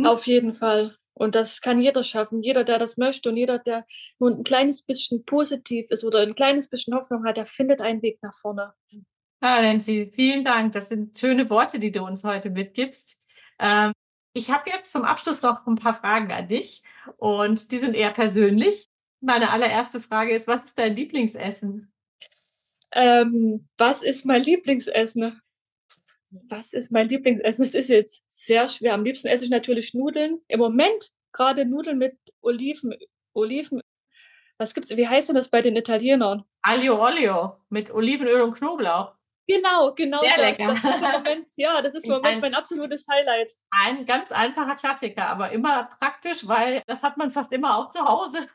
Auf 0.02 0.26
jeden 0.26 0.54
Fall. 0.54 0.96
Und 1.18 1.34
das 1.34 1.60
kann 1.60 1.80
jeder 1.80 2.02
schaffen. 2.02 2.42
Jeder, 2.42 2.64
der 2.64 2.78
das 2.78 2.96
möchte 2.96 3.28
und 3.28 3.36
jeder, 3.36 3.58
der 3.58 3.84
nur 4.18 4.30
ein 4.30 4.44
kleines 4.44 4.82
bisschen 4.82 5.24
positiv 5.24 5.90
ist 5.90 6.04
oder 6.04 6.20
ein 6.20 6.34
kleines 6.34 6.68
bisschen 6.68 6.94
Hoffnung 6.94 7.24
hat, 7.24 7.36
der 7.36 7.46
findet 7.46 7.80
einen 7.80 8.02
Weg 8.02 8.18
nach 8.22 8.34
vorne. 8.34 8.72
Ja, 9.42 9.60
Nancy, 9.62 10.10
vielen 10.12 10.44
Dank. 10.44 10.72
Das 10.72 10.88
sind 10.88 11.16
schöne 11.16 11.48
Worte, 11.50 11.78
die 11.78 11.92
du 11.92 12.04
uns 12.04 12.24
heute 12.24 12.50
mitgibst. 12.50 13.22
Ähm, 13.58 13.92
ich 14.32 14.50
habe 14.50 14.70
jetzt 14.70 14.92
zum 14.92 15.02
Abschluss 15.02 15.42
noch 15.42 15.66
ein 15.66 15.76
paar 15.76 15.94
Fragen 15.94 16.30
an 16.30 16.48
dich 16.48 16.82
und 17.16 17.72
die 17.72 17.78
sind 17.78 17.94
eher 17.94 18.12
persönlich. 18.12 18.88
Meine 19.20 19.50
allererste 19.50 20.00
Frage 20.00 20.32
ist, 20.32 20.46
was 20.46 20.66
ist 20.66 20.78
dein 20.78 20.94
Lieblingsessen? 20.94 21.92
Ähm, 22.92 23.68
was 23.76 24.02
ist 24.02 24.24
mein 24.24 24.42
Lieblingsessen? 24.42 25.40
Was 26.30 26.72
ist 26.74 26.92
mein 26.92 27.08
Lieblingsessen? 27.08 27.64
Es 27.64 27.74
ist 27.74 27.88
jetzt 27.88 28.24
sehr 28.28 28.68
schwer. 28.68 28.94
Am 28.94 29.04
liebsten 29.04 29.28
esse 29.28 29.44
ich 29.44 29.50
natürlich 29.50 29.94
Nudeln. 29.94 30.40
Im 30.48 30.60
Moment 30.60 31.10
gerade 31.32 31.64
Nudeln 31.64 31.98
mit 31.98 32.18
Oliven. 32.40 32.94
Oliven. 33.32 33.80
Was 34.58 34.74
gibt's? 34.74 34.90
Wie 34.96 35.08
heißt 35.08 35.28
denn 35.28 35.36
das 35.36 35.48
bei 35.48 35.62
den 35.62 35.76
Italienern? 35.76 36.44
Aglio 36.62 37.02
Olio 37.02 37.56
mit 37.68 37.90
Olivenöl 37.92 38.42
und 38.42 38.54
Knoblauch. 38.54 39.14
Genau, 39.46 39.94
genau 39.94 40.20
Sehr 40.20 40.36
das. 40.36 40.58
Lecker. 40.58 40.74
Das 40.74 40.84
ist 40.84 41.02
im 41.02 41.12
Moment, 41.12 41.50
ja, 41.56 41.82
das 41.82 41.94
ist 41.94 42.04
im 42.04 42.12
Moment 42.12 42.34
ein, 42.34 42.40
mein 42.40 42.54
absolutes 42.54 43.06
Highlight. 43.08 43.52
Ein 43.70 44.04
ganz 44.04 44.30
einfacher 44.30 44.74
Klassiker, 44.74 45.26
aber 45.26 45.52
immer 45.52 45.88
praktisch, 45.98 46.46
weil 46.46 46.82
das 46.86 47.02
hat 47.02 47.16
man 47.16 47.30
fast 47.30 47.50
immer 47.52 47.78
auch 47.78 47.88
zu 47.88 48.04
Hause. 48.04 48.46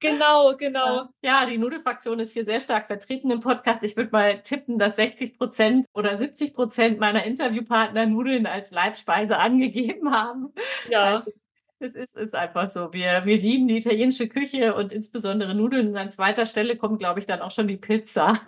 Genau, 0.00 0.56
genau. 0.56 1.08
Ja, 1.22 1.46
die 1.46 1.56
Nudelfraktion 1.56 2.20
ist 2.20 2.32
hier 2.32 2.44
sehr 2.44 2.60
stark 2.60 2.86
vertreten 2.86 3.30
im 3.30 3.40
Podcast. 3.40 3.82
Ich 3.82 3.96
würde 3.96 4.10
mal 4.10 4.42
tippen, 4.42 4.78
dass 4.78 4.96
60 4.96 5.38
Prozent 5.38 5.86
oder 5.94 6.18
70 6.18 6.54
Prozent 6.54 7.00
meiner 7.00 7.24
Interviewpartner 7.24 8.06
Nudeln 8.06 8.46
als 8.46 8.70
Leibspeise 8.70 9.38
angegeben 9.38 10.12
haben. 10.12 10.52
Ja. 10.90 11.16
Also, 11.16 11.32
es 11.78 11.94
ist, 11.94 12.16
ist 12.16 12.34
einfach 12.34 12.68
so. 12.68 12.92
Wir, 12.92 13.24
wir 13.24 13.36
lieben 13.36 13.68
die 13.68 13.78
italienische 13.78 14.28
Küche 14.28 14.74
und 14.74 14.92
insbesondere 14.92 15.54
Nudeln. 15.54 15.88
Und 15.88 15.96
an 15.96 16.10
zweiter 16.10 16.46
Stelle 16.46 16.76
kommt, 16.76 16.98
glaube 16.98 17.20
ich, 17.20 17.26
dann 17.26 17.40
auch 17.40 17.50
schon 17.50 17.68
die 17.68 17.76
Pizza. 17.76 18.40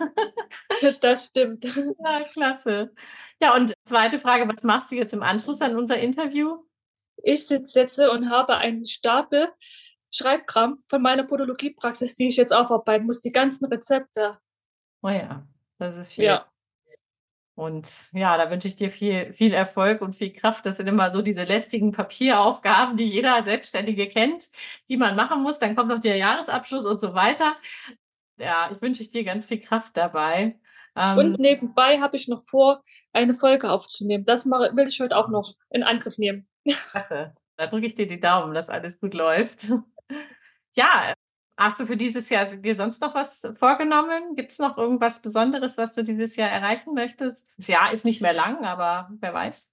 Das 1.01 1.25
stimmt. 1.25 1.63
Ja, 2.03 2.23
klasse. 2.31 2.93
Ja, 3.41 3.55
und 3.55 3.73
zweite 3.85 4.19
Frage, 4.19 4.47
was 4.47 4.63
machst 4.63 4.91
du 4.91 4.95
jetzt 4.95 5.13
im 5.13 5.23
Anschluss 5.23 5.61
an 5.61 5.75
unser 5.75 5.97
Interview? 5.97 6.57
Ich 7.23 7.47
sitze 7.47 8.11
und 8.11 8.29
habe 8.29 8.57
einen 8.57 8.85
Stapel 8.85 9.49
Schreibkram 10.11 10.81
von 10.87 11.01
meiner 11.01 11.23
Podologiepraxis, 11.23 12.15
die 12.15 12.27
ich 12.27 12.37
jetzt 12.37 12.53
aufarbeiten 12.53 13.05
muss, 13.05 13.21
die 13.21 13.31
ganzen 13.31 13.65
Rezepte. 13.65 14.37
Oh 15.01 15.09
ja, 15.09 15.47
das 15.77 15.97
ist 15.97 16.13
viel. 16.13 16.25
Ja. 16.25 16.45
Und 17.55 18.09
ja, 18.13 18.37
da 18.37 18.49
wünsche 18.49 18.69
ich 18.69 18.77
dir 18.77 18.89
viel, 18.89 19.33
viel 19.33 19.53
Erfolg 19.53 20.01
und 20.01 20.13
viel 20.13 20.31
Kraft. 20.31 20.65
Das 20.65 20.77
sind 20.77 20.87
immer 20.87 21.11
so 21.11 21.21
diese 21.21 21.43
lästigen 21.43 21.91
Papieraufgaben, 21.91 22.95
die 22.95 23.03
jeder 23.03 23.43
Selbstständige 23.43 24.07
kennt, 24.07 24.47
die 24.87 24.95
man 24.95 25.17
machen 25.17 25.43
muss. 25.43 25.59
Dann 25.59 25.75
kommt 25.75 25.89
noch 25.89 25.99
der 25.99 26.15
Jahresabschluss 26.15 26.85
und 26.85 27.01
so 27.01 27.13
weiter. 27.15 27.57
Ja, 28.39 28.69
ich 28.71 28.81
wünsche 28.81 29.03
dir 29.09 29.25
ganz 29.25 29.45
viel 29.45 29.59
Kraft 29.59 29.97
dabei. 29.97 30.57
Ähm, 30.95 31.17
und 31.17 31.39
nebenbei 31.39 31.99
habe 31.99 32.15
ich 32.15 32.29
noch 32.29 32.41
vor, 32.41 32.81
eine 33.11 33.33
Folge 33.33 33.69
aufzunehmen. 33.69 34.23
Das 34.23 34.45
will 34.45 34.87
ich 34.87 34.99
heute 35.01 35.17
auch 35.17 35.27
noch 35.27 35.55
in 35.69 35.83
Angriff 35.83 36.17
nehmen. 36.17 36.47
Klasse. 36.91 37.35
Da 37.57 37.67
drücke 37.67 37.87
ich 37.87 37.93
dir 37.93 38.07
die 38.07 38.21
Daumen, 38.21 38.53
dass 38.53 38.69
alles 38.69 39.01
gut 39.01 39.13
läuft. 39.13 39.67
Ja, 40.75 41.13
hast 41.57 41.79
du 41.79 41.85
für 41.85 41.97
dieses 41.97 42.29
Jahr 42.29 42.45
dir 42.45 42.75
sonst 42.75 43.01
noch 43.01 43.15
was 43.15 43.47
vorgenommen? 43.55 44.35
Gibt 44.35 44.51
es 44.51 44.59
noch 44.59 44.77
irgendwas 44.77 45.21
Besonderes, 45.21 45.77
was 45.77 45.93
du 45.95 46.03
dieses 46.03 46.35
Jahr 46.35 46.49
erreichen 46.49 46.93
möchtest? 46.93 47.55
Das 47.57 47.67
Jahr 47.67 47.91
ist 47.91 48.05
nicht 48.05 48.21
mehr 48.21 48.33
lang, 48.33 48.63
aber 48.65 49.09
wer 49.19 49.33
weiß. 49.33 49.69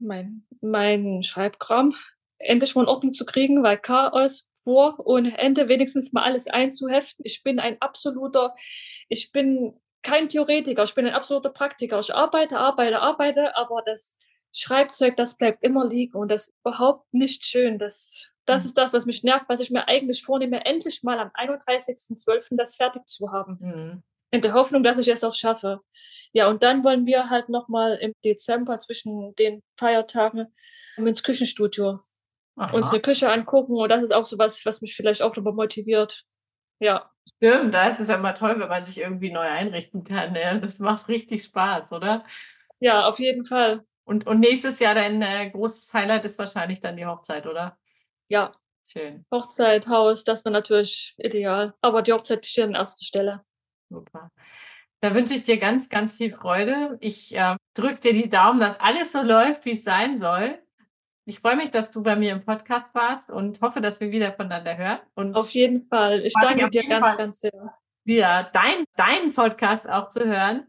Mein, 0.00 0.46
mein 0.60 1.22
Schreibkram 1.22 1.94
endlich 2.38 2.74
mal 2.74 2.82
in 2.82 2.88
Ordnung 2.88 3.14
zu 3.14 3.26
kriegen, 3.26 3.62
weil 3.62 3.78
Chaos 3.78 4.48
vor 4.64 4.96
ohne 5.06 5.38
Ende 5.38 5.68
wenigstens 5.68 6.12
mal 6.12 6.24
alles 6.24 6.48
einzuheften. 6.48 7.24
Ich 7.26 7.42
bin 7.42 7.60
ein 7.60 7.80
absoluter, 7.80 8.54
ich 9.08 9.32
bin 9.32 9.78
kein 10.02 10.28
Theoretiker, 10.28 10.84
ich 10.84 10.94
bin 10.94 11.06
ein 11.06 11.14
absoluter 11.14 11.50
Praktiker. 11.50 11.98
Ich 12.00 12.14
arbeite, 12.14 12.58
arbeite, 12.58 13.00
arbeite, 13.00 13.56
aber 13.56 13.82
das 13.84 14.16
Schreibzeug, 14.52 15.16
das 15.16 15.36
bleibt 15.36 15.64
immer 15.64 15.86
liegen 15.86 16.16
und 16.18 16.30
das 16.30 16.48
ist 16.48 16.54
überhaupt 16.64 17.12
nicht 17.12 17.44
schön. 17.46 17.78
Das 17.78 18.29
das 18.50 18.64
ist 18.64 18.76
das, 18.76 18.92
was 18.92 19.06
mich 19.06 19.22
nervt, 19.22 19.46
was 19.48 19.60
ich 19.60 19.70
mir 19.70 19.88
eigentlich 19.88 20.22
vornehme, 20.22 20.64
endlich 20.64 21.02
mal 21.02 21.18
am 21.18 21.28
31.12. 21.28 22.56
das 22.56 22.76
fertig 22.76 23.06
zu 23.06 23.32
haben. 23.32 23.58
Mhm. 23.60 24.02
In 24.32 24.40
der 24.42 24.52
Hoffnung, 24.54 24.82
dass 24.82 24.98
ich 24.98 25.08
es 25.08 25.24
auch 25.24 25.34
schaffe. 25.34 25.80
Ja, 26.32 26.48
und 26.48 26.62
dann 26.62 26.84
wollen 26.84 27.06
wir 27.06 27.30
halt 27.30 27.48
nochmal 27.48 27.96
im 27.96 28.12
Dezember 28.24 28.78
zwischen 28.78 29.34
den 29.36 29.62
Feiertagen 29.76 30.54
ins 30.96 31.22
Küchenstudio 31.22 31.96
Aha. 32.56 32.72
uns 32.72 32.90
eine 32.90 33.00
Küche 33.00 33.32
angucken. 33.32 33.74
Und 33.74 33.88
das 33.88 34.04
ist 34.04 34.12
auch 34.12 34.26
so 34.26 34.38
was, 34.38 34.64
was 34.66 34.80
mich 34.80 34.94
vielleicht 34.94 35.22
auch 35.22 35.34
nochmal 35.34 35.54
motiviert. 35.54 36.24
Ja. 36.78 37.10
Stimmt, 37.36 37.74
da 37.74 37.88
ist 37.88 38.00
es 38.00 38.08
ja 38.08 38.16
immer 38.16 38.34
toll, 38.34 38.58
wenn 38.58 38.68
man 38.68 38.84
sich 38.84 38.98
irgendwie 38.98 39.30
neu 39.30 39.40
einrichten 39.40 40.04
kann. 40.04 40.34
Ja. 40.34 40.54
Das 40.58 40.78
macht 40.78 41.08
richtig 41.08 41.42
Spaß, 41.42 41.92
oder? 41.92 42.24
Ja, 42.78 43.04
auf 43.04 43.18
jeden 43.18 43.44
Fall. 43.44 43.84
Und, 44.04 44.26
und 44.26 44.40
nächstes 44.40 44.80
Jahr 44.80 44.94
dein 44.94 45.22
äh, 45.22 45.50
großes 45.50 45.92
Highlight 45.94 46.24
ist 46.24 46.38
wahrscheinlich 46.38 46.80
dann 46.80 46.96
die 46.96 47.06
Hochzeit, 47.06 47.46
oder? 47.46 47.78
Ja. 48.30 48.52
Schön. 48.92 49.24
Hochzeit, 49.30 49.86
Haus, 49.86 50.24
das 50.24 50.44
war 50.44 50.50
natürlich 50.50 51.14
ideal. 51.18 51.74
Aber 51.80 52.02
die 52.02 52.12
Hochzeit 52.12 52.44
steht 52.44 52.64
an 52.64 52.74
erster 52.74 53.04
Stelle. 53.04 53.38
Super. 53.88 54.30
Da 55.00 55.14
wünsche 55.14 55.34
ich 55.34 55.42
dir 55.42 55.58
ganz, 55.58 55.88
ganz 55.88 56.14
viel 56.14 56.30
Freude. 56.30 56.98
Ich 57.00 57.34
äh, 57.36 57.56
drücke 57.74 58.00
dir 58.00 58.12
die 58.12 58.28
Daumen, 58.28 58.60
dass 58.60 58.80
alles 58.80 59.12
so 59.12 59.22
läuft, 59.22 59.64
wie 59.64 59.72
es 59.72 59.84
sein 59.84 60.16
soll. 60.16 60.58
Ich 61.24 61.40
freue 61.40 61.56
mich, 61.56 61.70
dass 61.70 61.92
du 61.92 62.02
bei 62.02 62.16
mir 62.16 62.32
im 62.32 62.44
Podcast 62.44 62.92
warst 62.94 63.30
und 63.30 63.60
hoffe, 63.60 63.80
dass 63.80 64.00
wir 64.00 64.10
wieder 64.10 64.32
voneinander 64.32 64.76
hören. 64.76 64.98
Und 65.14 65.36
auf 65.36 65.50
jeden 65.50 65.80
Fall. 65.80 66.24
Ich 66.24 66.34
danke 66.40 66.68
dir 66.68 66.86
ganz, 66.88 67.08
Fall, 67.08 67.16
ganz 67.16 67.40
sehr. 67.40 67.74
Ja, 68.04 68.50
dein, 68.52 68.84
deinen 68.96 69.32
Podcast 69.32 69.88
auch 69.88 70.08
zu 70.08 70.24
hören. 70.24 70.66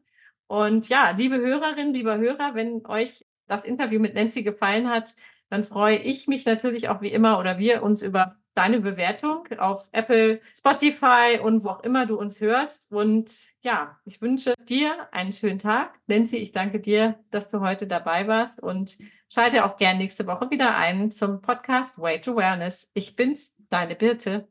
Und 0.47 0.89
ja, 0.89 1.11
liebe 1.11 1.37
Hörerinnen, 1.37 1.93
lieber 1.93 2.17
Hörer, 2.17 2.53
wenn 2.53 2.85
euch 2.85 3.25
das 3.47 3.65
Interview 3.65 3.99
mit 3.99 4.13
Nancy 4.13 4.43
gefallen 4.43 4.89
hat, 4.89 5.15
dann 5.51 5.65
freue 5.65 5.97
ich 5.97 6.27
mich 6.27 6.45
natürlich 6.45 6.87
auch 6.87 7.01
wie 7.01 7.11
immer 7.11 7.37
oder 7.37 7.57
wir 7.57 7.83
uns 7.83 8.01
über 8.01 8.37
deine 8.53 8.79
Bewertung 8.79 9.47
auf 9.57 9.89
Apple, 9.91 10.39
Spotify 10.55 11.39
und 11.43 11.63
wo 11.63 11.69
auch 11.69 11.83
immer 11.83 12.05
du 12.05 12.17
uns 12.17 12.39
hörst. 12.39 12.91
Und 12.91 13.29
ja, 13.61 13.99
ich 14.05 14.21
wünsche 14.21 14.53
dir 14.69 15.09
einen 15.11 15.33
schönen 15.33 15.59
Tag. 15.59 15.99
Nancy, 16.07 16.37
ich 16.37 16.53
danke 16.53 16.79
dir, 16.79 17.19
dass 17.31 17.49
du 17.49 17.59
heute 17.59 17.85
dabei 17.85 18.27
warst 18.27 18.63
und 18.63 18.97
schalte 19.29 19.65
auch 19.65 19.75
gern 19.75 19.97
nächste 19.97 20.25
Woche 20.25 20.49
wieder 20.49 20.75
ein 20.75 21.11
zum 21.11 21.41
Podcast 21.41 21.99
Way 21.99 22.21
to 22.21 22.35
Wellness. 22.37 22.89
Ich 22.93 23.17
bin's, 23.17 23.57
deine 23.69 23.95
Birte. 23.95 24.47